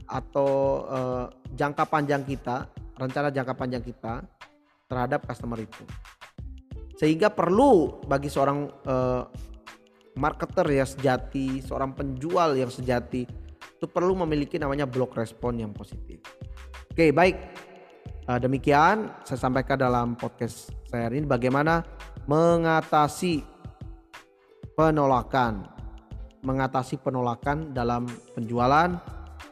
atau 0.10 0.84
uh, 0.89 1.25
jangka 1.56 1.88
panjang 1.88 2.28
kita, 2.28 2.67
rencana 2.99 3.32
jangka 3.32 3.54
panjang 3.56 3.84
kita 3.86 4.25
terhadap 4.91 5.23
customer 5.23 5.63
itu. 5.63 5.84
Sehingga 6.99 7.32
perlu 7.32 8.04
bagi 8.04 8.28
seorang 8.28 8.67
uh, 8.84 9.23
marketer 10.19 10.67
ya 10.67 10.84
sejati, 10.84 11.63
seorang 11.63 11.95
penjual 11.95 12.58
yang 12.60 12.67
sejati 12.67 13.23
itu 13.80 13.86
perlu 13.88 14.12
memiliki 14.28 14.60
namanya 14.60 14.84
block 14.84 15.15
respon 15.15 15.63
yang 15.63 15.71
positif. 15.71 16.19
Oke, 16.91 17.15
baik. 17.15 17.38
Uh, 18.28 18.38
demikian 18.38 19.10
saya 19.23 19.39
sampaikan 19.39 19.80
dalam 19.80 20.13
podcast 20.13 20.69
saya 20.91 21.10
ini 21.10 21.25
bagaimana 21.25 21.82
mengatasi 22.30 23.41
penolakan 24.78 25.79
mengatasi 26.43 26.99
penolakan 26.99 27.75
dalam 27.75 28.08
penjualan 28.36 28.95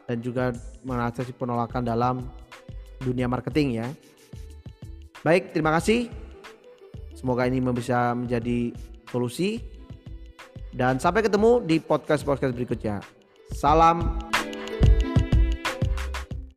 dan 0.08 0.16
juga 0.24 0.56
mengatasi 0.84 1.36
penolakan 1.36 1.84
dalam 1.84 2.24
dunia 3.04 3.28
marketing 3.28 3.84
ya. 3.84 3.86
Baik, 5.20 5.52
terima 5.52 5.74
kasih. 5.76 6.08
Semoga 7.12 7.50
ini 7.50 7.58
bisa 7.74 8.14
menjadi 8.14 8.70
solusi 9.10 9.58
dan 10.70 11.02
sampai 11.02 11.26
ketemu 11.26 11.64
di 11.66 11.82
podcast-podcast 11.82 12.54
berikutnya. 12.54 13.02
Salam 13.50 14.14